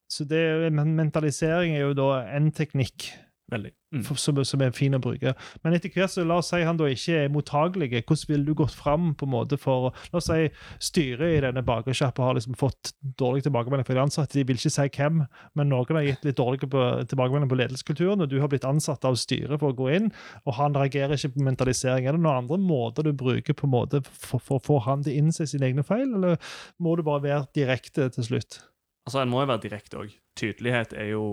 [0.08, 3.10] Så det, er- men mentalisering er jo da en teknikk
[3.52, 3.70] Veldig.
[3.94, 4.02] Mm.
[4.02, 5.34] for, som, som er fin å bruke.
[5.62, 7.90] Men etter hvert så la oss si han da ikke er mottagelig.
[8.08, 10.48] Hvordan ville du gått fram på en måte for La oss si
[10.82, 14.38] styret i denne bakersjappa har liksom fått dårlig tilbakemelding fra de ansatte.
[14.40, 15.20] De vil ikke si hvem,
[15.54, 19.04] men noen har gitt litt dårlig på- tilbakemelding på ledelseskulturen, og du har blitt ansatt
[19.04, 20.10] av styret for å gå inn,
[20.48, 22.08] og han reagerer ikke på mentalisering.
[22.08, 25.12] Er det noen andre måter du bruker på en måte for å få han til
[25.14, 26.40] å innse sine egne feil, eller
[26.80, 28.62] må du bare være direkte til slutt?
[29.06, 30.16] Altså, En må jo være direkte òg.
[30.34, 31.24] Tydelighet er jo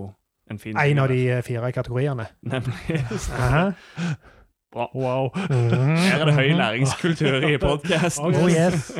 [0.50, 2.26] en fin En av de eh, fire kategoriene.
[2.42, 3.02] Nemlig.
[4.72, 4.88] Bra.
[4.96, 5.32] Wow.
[5.36, 8.36] Her er det høy læringskultur i podkasten.
[8.40, 8.94] Oh, yes.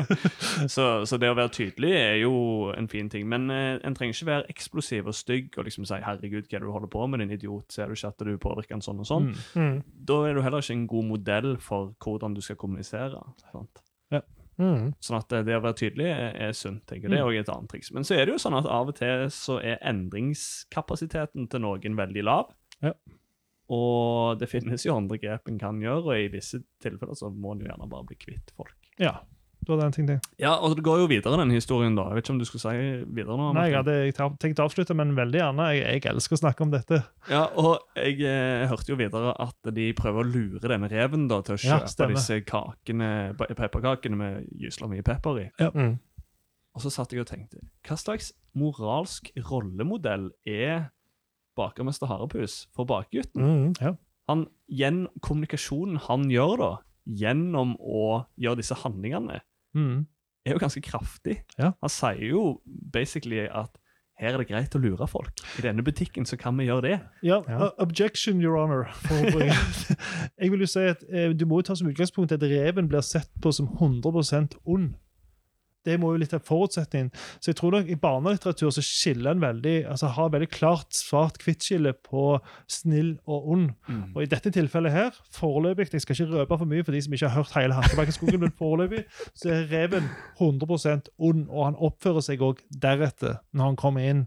[0.68, 2.34] så, så det å være tydelig er jo
[2.76, 3.24] en fin ting.
[3.28, 6.60] Men eh, en trenger ikke være eksplosiv og stygg og liksom si 'herregud, hva er
[6.60, 9.00] det du holder på med, din idiot', ser du ikke at du påvirker en sånn
[9.00, 9.30] og sånn?
[9.32, 9.62] Mm.
[9.62, 9.80] Mm.
[10.12, 13.24] Da er du heller ikke en god modell for hvordan du skal kommunisere.
[13.48, 13.81] Sant?
[14.60, 14.92] Mm.
[15.02, 16.84] Sånn at det, det å være tydelig er, er sunt.
[16.88, 17.14] tenker jeg.
[17.14, 17.90] Det er også et annet triks.
[17.96, 21.98] Men så er det jo sånn at av og til så er endringskapasiteten til noen
[21.98, 22.52] veldig lav.
[22.84, 22.94] Ja.
[23.72, 27.54] Og det finnes jo andre grep en kan gjøre, og i visse tilfeller så må
[27.54, 28.76] en jo gjerne bare bli kvitt folk.
[29.00, 29.20] Ja,
[29.66, 30.18] du hadde en ting til.
[30.42, 32.08] Ja, og det går jo videre, den historien, da.
[32.10, 33.50] Jeg vet ikke om du skulle si videre nå?
[33.56, 35.68] Nei, jeg hadde tenkt å avslutte, men veldig gjerne.
[35.76, 37.02] Jeg, jeg elsker å snakke om dette.
[37.30, 41.40] Ja, og jeg jeg hørte jo videre at de prøver å lure denne reven da
[41.44, 45.46] til å kjøpe ja, disse kakene, pepperkakene med gysla mye pepper i.
[45.74, 45.96] Mm.
[46.72, 50.88] Og så satt jeg og tenkte, hva slags moralsk rollemodell er
[51.58, 53.72] bakermester Harepus for bakgutten?
[53.76, 53.98] Mm.
[54.30, 56.72] Han, gjennom kommunikasjonen han gjør da,
[57.04, 59.42] gjennom å gjøre disse handlingene,
[59.74, 60.06] Mm.
[60.46, 61.38] er jo ganske kraftig.
[61.58, 61.72] Ja.
[61.80, 62.60] Han sier jo
[62.92, 63.70] basically at
[64.20, 65.32] her er det greit å lure folk.
[65.58, 66.98] I denne butikken så kan vi gjøre det.
[67.26, 67.58] Ja, Ja.
[67.66, 68.84] uh, objection, your honor.
[70.40, 73.00] Jeg vil jo si at eh, Du må jo ta som utgangspunkt at reven blir
[73.02, 74.92] sett på som 100% ond.
[75.86, 77.10] Det må jo litt av forutsetningen.
[77.42, 81.94] Så jeg tror nok I barnelitteratur så skiller en veldig, altså har veldig klart svart-hvitt-skille
[82.06, 82.26] på
[82.70, 83.70] snill og ond.
[83.88, 84.04] Mm.
[84.14, 87.16] Og i dette tilfellet her, foreløpig, jeg skal ikke røpe for mye for de som
[87.16, 89.04] ikke har hørt hele Hakkebakkeskogen, men foreløpig,
[89.34, 90.08] så er reven
[90.38, 94.22] 100% ond, og han oppfører seg òg deretter når han kommer inn.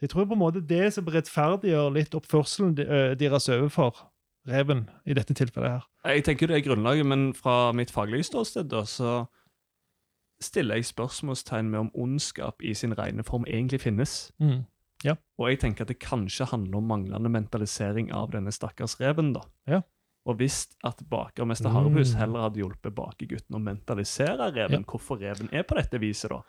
[0.00, 4.06] Jeg tror på en måte det som rettferdiggjør litt oppførselen ø, deres overfor
[4.48, 5.86] reven i dette tilfellet her.
[6.14, 9.24] Jeg tenker det er grunnlaget, men fra mitt faglige ståsted da, så
[10.42, 14.32] stiller jeg spørsmålstegn med om ondskap i sin rene form egentlig finnes.
[15.38, 19.32] Og jeg tenker at det kanskje handler om manglende mentalisering av denne stakkars reven.
[19.32, 19.40] da.
[19.66, 19.80] Ja.
[20.26, 22.18] Og hvis at bakermester Mm.
[22.18, 26.42] Heller hadde hjulpet bakegutten å mentalisere reven, hvorfor reven er på dette viset, da,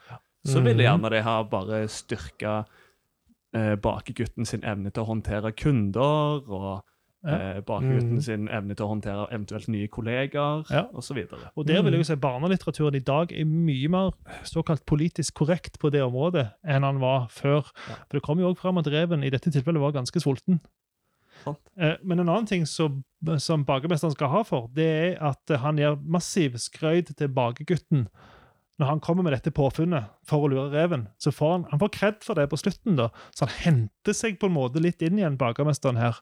[0.46, 0.88] så ville Mhm.
[1.02, 2.66] gjerne det ha bare styrka
[3.54, 6.84] eh, bakegutten sin evne til å håndtere kunder, og
[7.24, 7.36] Ja.
[7.58, 8.22] eh, bakegutten Mm.
[8.22, 10.88] sin evne til å håndtere eventuelt nye kollegaer, Ja.
[10.94, 11.18] osv.
[11.56, 11.98] Og der vil jeg Mm.
[12.00, 14.12] jo si barnelitteraturen i dag er mye mer
[14.44, 17.64] såkalt politisk korrekt på det området enn han var før.
[17.90, 17.96] Ja.
[18.10, 20.60] For det kom jo også fram at reven i dette tilfellet var ganske sulten.
[21.44, 21.60] Sant.
[21.78, 23.04] Eh, Men en annen ting som,
[23.38, 28.08] som bakermesteren skal ha for, det er at han gir massiv skrøyd til bakegutten
[28.80, 31.08] når han kommer med dette påfunnet for å lure reven.
[31.20, 33.10] Så får han, han får kred for det på slutten, da.
[33.36, 36.18] Så han henter seg på en måte litt inn igjen, bakermesteren her.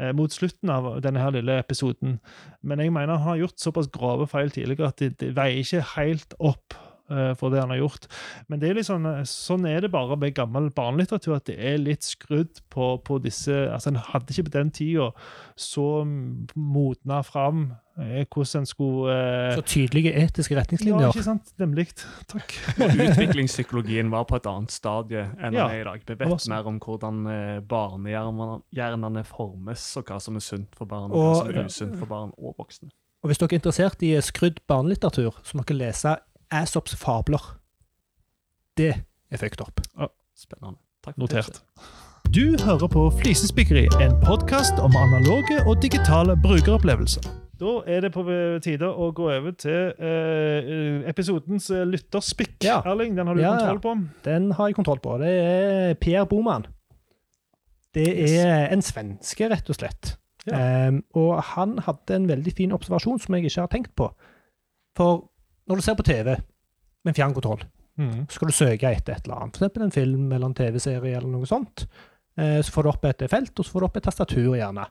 [0.00, 2.18] Eh, Mot slutten av denne her lille episoden.
[2.62, 5.84] Men jeg mener han har gjort såpass grove feil tidligere at det, det veier ikke
[5.96, 6.78] helt opp
[7.40, 8.06] for det han har gjort.
[8.48, 11.78] Men det er liksom, sånn, eh, er det bare med gammel barnelitteratur, at det er
[11.80, 15.10] litt skrudd på, på disse altså En hadde ikke på den tida
[15.58, 16.04] så
[16.54, 21.00] modna fram eh, hvordan en skulle eh, Så tydelige etiske retningslinjer.
[21.06, 21.50] Ja, ikke sant?
[21.58, 21.88] Nemlig.
[22.30, 22.54] Takk.
[23.08, 26.04] Utviklingspsykologien var på et annet stadie enn Ja, i dag.
[26.06, 26.52] Vi vet også.
[26.52, 31.28] mer om hvordan eh, barnehjernene formes, og hva som er sunt for barn, og, Og-
[31.28, 32.90] hva som er usunt for barn og voksne.
[33.22, 36.12] Og hvis dere er interessert i skrudd barnelitteratur, så må dere lese
[36.50, 37.42] Aesops fabler.
[38.78, 38.94] Det
[39.30, 39.80] er fucked up.
[40.38, 40.78] Spennende.
[41.04, 41.44] Takk for Notert.
[41.44, 41.62] tipset.
[42.34, 47.24] Du hører på Flisespikkeri, en podkast om analoge og digitale brukeropplevelser.
[47.58, 48.22] Da er det på
[48.62, 52.58] tide å gå over til eh, episodens eh, lytterspikk.
[52.62, 52.76] Ja.
[52.86, 53.58] Erling, den har du Ja, ja.
[53.58, 53.94] kontroll på.
[54.28, 55.16] Den har jeg kontroll på.
[55.18, 56.68] Det er Per Boman.
[57.96, 58.06] Det
[58.38, 60.12] er en svenske, rett og slett.
[60.52, 64.12] Ehm, og han hadde en veldig fin observasjon som jeg ikke har tenkt på.
[64.96, 65.24] For
[65.68, 66.36] når du ser på TV
[67.04, 67.64] med fjernkontroll,
[67.98, 68.26] mm.
[68.28, 69.76] så skal du søke etter et eller annet, f.eks.
[69.84, 71.86] en film eller en TV-serie eller noe sånt.
[72.38, 74.86] Eh, så får du opp et felt, og så får du opp et tastatur, gjerne.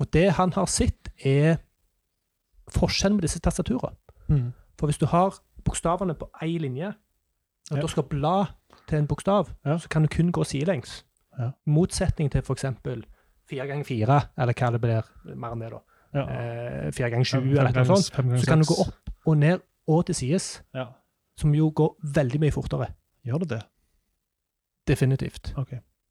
[0.00, 1.56] Og det han har sett, er
[2.74, 3.96] forskjellen med disse tastaturene.
[4.28, 4.52] Mm.
[4.78, 6.94] For hvis du har bokstavene på én linje,
[7.70, 7.82] og Ja.
[7.82, 8.46] du skal bla
[8.88, 9.78] til en bokstav, Ja.
[9.78, 11.04] så kan du kun gå sidelengs.
[11.38, 11.50] Ja.
[11.66, 12.64] Motsetning til f.eks.
[13.48, 15.02] fire ganger fire, eller hva det blir
[15.36, 15.80] mer enn det, da.
[16.14, 18.40] Eh, fire ganger sju, eller noe sånt.
[18.40, 20.86] Så kan du gå opp og ned og til sides, Ja.
[21.36, 22.92] som jo går veldig mye fortere.
[23.26, 23.62] Gjør det det?
[24.86, 25.52] Definitivt.
[25.56, 25.70] Ok.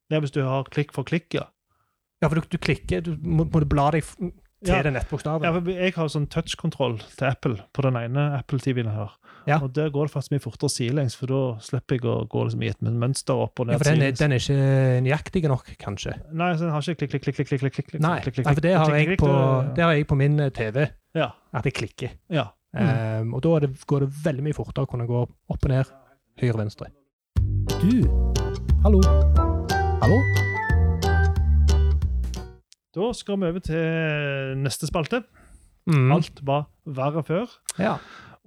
[0.09, 1.47] Det er hvis du har klikk for klikk, ja.
[2.21, 4.31] Ja, for du, du klikker, du må, må du bla deg til
[4.71, 4.81] Ja.
[4.81, 5.43] den nettbokstaven.
[5.43, 9.11] ja for jeg har sånn touchkontroll til Apple på den ene Apple-TV-en her.
[9.45, 9.57] Ja.
[9.59, 12.63] Og der går det faktisk mye fortere sidelengs, for da slipper jeg å gå liksom
[12.63, 15.67] i et mønster opp og ned Ja, for den er, den er ikke nøyaktig nok,
[15.83, 16.15] kanskje.
[16.31, 18.45] Nei, så den har ikke klikk, klikk, klikk, klikk, klikk, klikk, klikk, Nei, klikk, klikk,
[18.47, 19.31] nei, for det har, jeg på,
[19.75, 20.87] det har jeg på min eh, TV,
[21.19, 21.31] Ja.
[21.53, 22.15] at jeg klikker.
[22.31, 22.47] ja.
[22.73, 23.21] Mm.
[23.21, 25.89] Um, og da det, går det veldig mye fortere å kunne gå opp og ned,
[26.41, 26.89] høyre venstre.
[27.77, 28.01] Du,
[28.81, 29.01] hallo.
[30.01, 30.17] Hallo?
[32.93, 35.21] Da skal vi over til neste spalte.
[35.89, 36.11] Mm.
[36.15, 37.53] Alt var verre før.
[37.77, 37.97] Ja.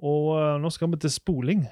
[0.03, 1.67] Og eh, nå skal vi til spoling,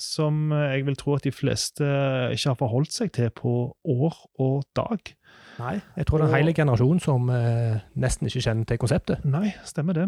[0.00, 1.88] som jeg vil tro at de fleste
[2.34, 5.14] ikke har forholdt seg til på år og dag.
[5.58, 8.78] Nei, jeg tror det er en Og- hel generasjon som eh, nesten ikke kjenner til
[8.78, 9.24] konseptet.
[9.24, 10.06] Nei, stemmer det.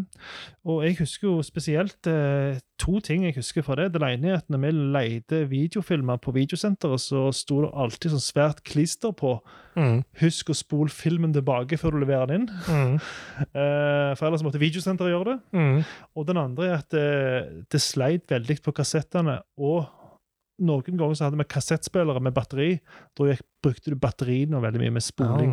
[0.65, 3.93] Og jeg husker jo spesielt eh, to ting jeg husker fra det.
[3.95, 8.27] Det ene er at når vi leide videofilmer på videosenteret, så sto det alltid sånn
[8.33, 9.41] svært klister på
[9.77, 10.03] Mm.
[10.17, 12.51] 'Husk å spole filmen tilbake før du leverer den inn'.
[12.67, 13.01] Mm.
[13.55, 15.39] Eh, for ellers måtte videosenteret gjøre det.
[15.53, 15.85] Mm.
[16.17, 19.41] Og den andre er at det, det sleit veldig på kassettene.
[19.59, 19.85] Og
[20.59, 22.79] noen ganger så hadde vi kassettspillere med batteri.
[23.19, 25.51] Da brukte du batteriene veldig mye med spoling.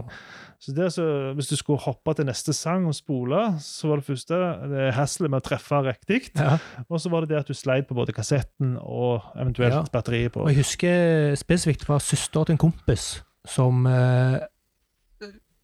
[0.64, 4.00] Så det er så, Hvis du skulle hoppe til neste sang og spole, så var
[4.00, 4.40] det første
[4.72, 6.22] det hasselet med å treffe riktig.
[6.40, 6.58] Ja.
[6.88, 9.84] Og så var det det at du sleit på både kassetten og eventuelt Ja.
[9.92, 10.42] batteriet på.
[10.46, 14.40] Og jeg husker spesifikt fra søster til en kompis som eh,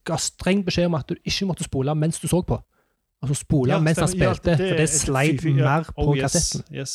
[0.03, 2.59] ga streng beskjed om at du ikke måtte spole mens du så på.
[3.21, 5.51] Altså spole Ja, mens han spilte, Ja, spilte, for det sleit ja.
[5.57, 6.75] mer på Oh, yes, kassetten.
[6.77, 6.93] Yes.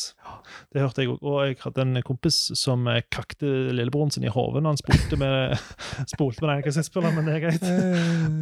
[0.73, 1.19] Det hørte jeg òg.
[1.21, 3.45] Og jeg hadde en kompis som eh, kakte
[3.77, 5.53] lillebroren sin i hodet når han spolte med,
[6.15, 7.67] spolte med den kassettspilleren, men det er greit.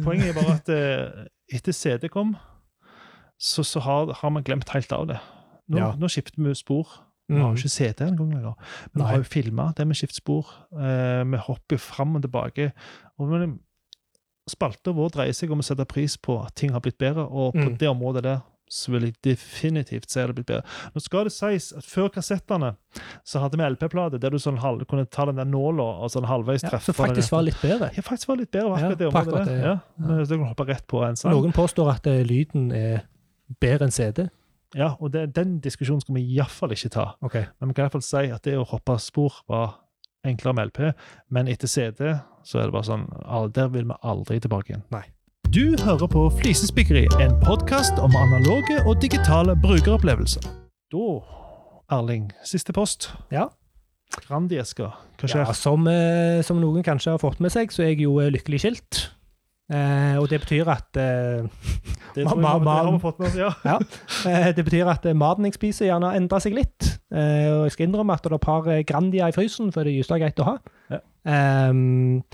[0.06, 1.28] Poenget er bare at eh,
[1.60, 2.32] etter CD kom,
[3.36, 5.20] så, så har, har man glemt helt av det.
[5.68, 5.92] Nå, Ja.
[6.00, 6.88] nå skifter vi spor.
[7.28, 8.56] Vi har jo ikke CD engang lenger.
[8.92, 10.48] Men vi har jo filma det med skifter spor.
[10.76, 12.70] Eh, vi hopper fram og tilbake.
[13.18, 13.58] Og men,
[14.50, 17.54] Spalta vår dreier seg om å sette pris på at ting har blitt bedre, og
[17.54, 17.78] på Mm.
[17.78, 20.64] det området der så vil jeg definitivt si det har blitt bedre.
[20.94, 22.76] Nå skal det sies at før kassettene
[23.24, 26.24] så hadde vi LP-plate der du sånn halv, kunne ta den der nåla og sånn
[26.26, 27.90] halvveis Ja, treffe som faktisk var litt bedre.
[27.94, 29.28] ja, faktisk var litt bedre på Ja, akkurat det området.
[29.28, 29.54] akkurat der.
[29.54, 29.78] det, Ja.
[30.18, 30.24] ja.
[30.24, 31.32] Så kan hoppe rett på en sang.
[31.32, 33.02] Noen påstår at eh, lyden er
[33.60, 34.28] bedre enn CD.
[34.74, 37.14] Ja, og det, Den diskusjonen skal vi iallfall ikke ta.
[37.22, 37.44] Okay.
[37.60, 39.74] Men vi kan i hvert fall si at det å hoppe spor var
[40.24, 40.80] enklere med LP,
[41.30, 42.14] men etter CD
[42.44, 43.04] så er det bare sånn
[43.54, 44.82] Der vil vi aldri tilbake igjen.
[44.92, 45.04] Nei.
[45.54, 50.42] Du hører på Flisespikkeri, en podkast om analoge og digitale brukeropplevelser.
[50.94, 51.04] Da,
[51.94, 53.10] Erling, siste post.
[53.32, 53.48] Ja.
[54.26, 55.44] Grandieska, Hva skjer?
[55.46, 58.30] Ja, som, eh, som noen kanskje har fått med seg, så er jeg jo eh,
[58.34, 59.00] lykkelig skilt.
[59.72, 61.46] Eh, og det betyr at eh,
[62.14, 63.56] det, ma- tror jeg, ma- det har vi fått med oss.
[63.70, 63.78] Ja.
[64.30, 66.93] eh, det betyr at eh, maten jeg spiser, gjerne har endra seg litt.
[67.14, 69.86] Eh, og jeg skal innrømme at det er et par eh, Grandia i frysen, for
[69.86, 70.56] det er gyselig greit å ha.
[70.90, 70.98] Ja.
[71.70, 72.24] Um,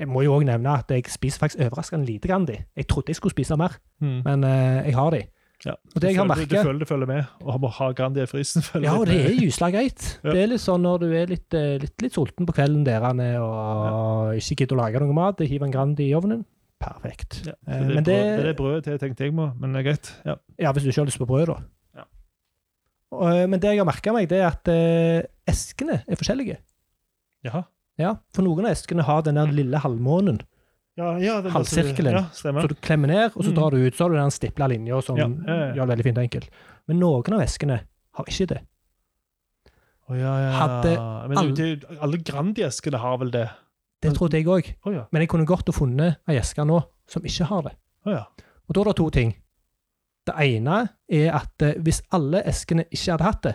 [0.00, 2.56] jeg må jo òg nevne at jeg spiser faktisk overraskende lite Grandi.
[2.76, 4.22] Jeg trodde jeg skulle spise mer, Mm.
[4.24, 5.18] men uh, jeg har de.
[5.66, 5.74] ja.
[5.94, 8.22] Og det jeg har du, føler, du føler det følger med, og må ha Grandi
[8.22, 8.64] i frysen.
[8.86, 10.06] Ja, og det er jysla greit.
[10.24, 10.30] Ja.
[10.32, 13.20] Det er litt sånn når du er litt, litt, litt sulten på kvelden der han
[13.20, 16.46] er, og ikke gidder å lage noe mat, hiver en Grandi i ovnen.
[16.80, 17.42] Perfekt.
[17.44, 19.82] Ja, det, er men brød, det det- er brødet jeg tenkte jeg må, men det
[19.82, 20.14] er greit.
[20.24, 20.34] Ja.
[20.64, 21.58] Ja, hvis du ikke har lyst på brød, da.
[23.12, 26.58] Eh, men det jeg har merka meg, det er at eh, eskene er forskjellige.
[27.44, 27.64] Jaha.
[27.98, 30.40] Ja, For noen av eskene har den der lille halvmånen,
[30.98, 32.12] Ja, ja, Halvsirkelen.
[32.12, 33.54] Ja, så du klemmer ned, og så Mm.
[33.56, 33.94] drar du ut.
[33.94, 35.72] Så har du den stipla linja som Ja, ja, ja.
[35.74, 36.48] gjør det veldig fint og enkelt.
[36.88, 37.80] Men noen av eskene
[38.18, 38.60] har ikke det.
[40.10, 40.50] Å, ja, ja.
[40.58, 40.92] Hadde
[41.30, 43.48] Men alle- det, alle Grandi-eskene har vel det?
[44.02, 44.74] Det trodde jeg òg.
[44.84, 45.06] Oh, ja.
[45.12, 47.72] Men jeg kunne godt ha funnet ei eske nå som ikke har det.
[48.06, 48.24] Oh, ja.
[48.68, 49.34] Og da er det to ting.
[50.30, 50.78] Det ene
[51.10, 53.54] er at eh, hvis alle eskene ikke hadde hatt det,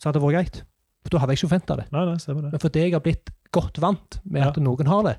[0.00, 0.62] så hadde det vært greit.
[1.04, 1.84] For da hadde jeg ikke forventa det.
[1.92, 2.52] Nei, nei, stemmer det.
[2.56, 4.48] Men fordi jeg har blitt godt vant med Ja.
[4.48, 5.16] at noen har det,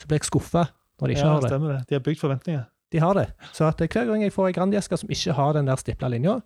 [0.00, 0.62] så blir jeg skuffa
[1.00, 1.50] når de ikke ja, har det.
[1.50, 1.80] stemmer det.
[1.90, 2.64] De har bygd forventninger.
[2.94, 3.26] De har det.
[3.52, 6.08] Så at eh, hver gang jeg får ei Grandi-eske som ikke har den der stipla
[6.08, 6.38] linja,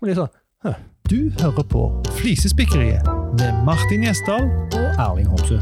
[0.00, 0.74] blir det sånn
[1.06, 1.82] Du hører på
[2.18, 3.04] Flisespikkeriet
[3.38, 4.48] med Martin Gjesdal.
[4.74, 5.60] Og Erling Homsø.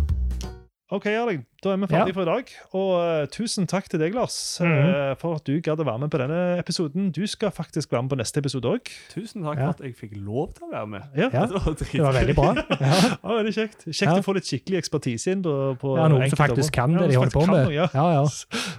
[0.95, 2.53] OK, Erling, da er vi ferdige for i dag.
[2.77, 5.11] Og uh, tusen takk til deg, Lars, mm -hmm.
[5.11, 7.11] uh, for at du gadd å være med på denne episoden.
[7.11, 8.85] Du skal faktisk være med på neste episode òg.
[9.15, 9.65] Tusen takk Ja.
[9.65, 11.01] for at jeg fikk lov til å være med.
[11.17, 11.29] Ja.
[11.33, 12.55] Ja, Det var, Det var veldig bra.
[12.85, 12.95] Ja.
[13.25, 13.85] Ja, veldig kjekt.
[13.87, 14.19] Kjekt Ja.
[14.19, 17.17] å få litt skikkelig ekspertise inn på, på Ja, noen som faktisk kan det de
[17.17, 17.65] holder på med.
[17.65, 17.89] noe, Ja.
[17.95, 18.25] Ja, ja.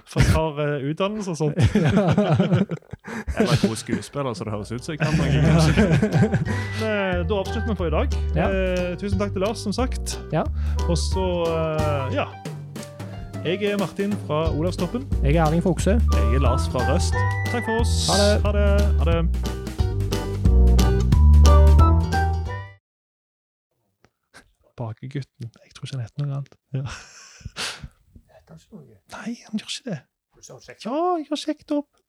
[0.06, 1.56] For å par uh, utdannelse og sånt.
[3.38, 5.26] Jeg var god skuespiller, så det høres ut som jeg kan noe.
[6.86, 8.18] Eh, Da avslutter vi for i dag.
[8.34, 8.48] Ja.
[8.50, 10.18] Eh, tusen takk til Lars, som sagt.
[10.32, 10.44] Ja.
[10.88, 11.26] Og så,
[12.14, 12.26] ja
[13.44, 15.08] Jeg er Martin fra Olavstoppen.
[15.22, 15.90] Jeg er Erling Fokse.
[15.90, 17.14] Jeg er Lars fra Røst.
[17.52, 17.94] Takk for oss.
[18.10, 18.40] Ha det.
[18.46, 18.96] Ha det.
[18.98, 19.20] Ha det.
[24.76, 25.50] Bakegutten.
[25.64, 26.56] Jeg tror ikke han heter noe annet.
[26.76, 26.84] Ja.
[29.16, 30.00] Nei, han gjør ikke det.
[30.84, 32.02] Ja, jeg har sjekket opp.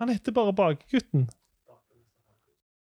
[0.00, 1.26] Han heter bare Bakegutten.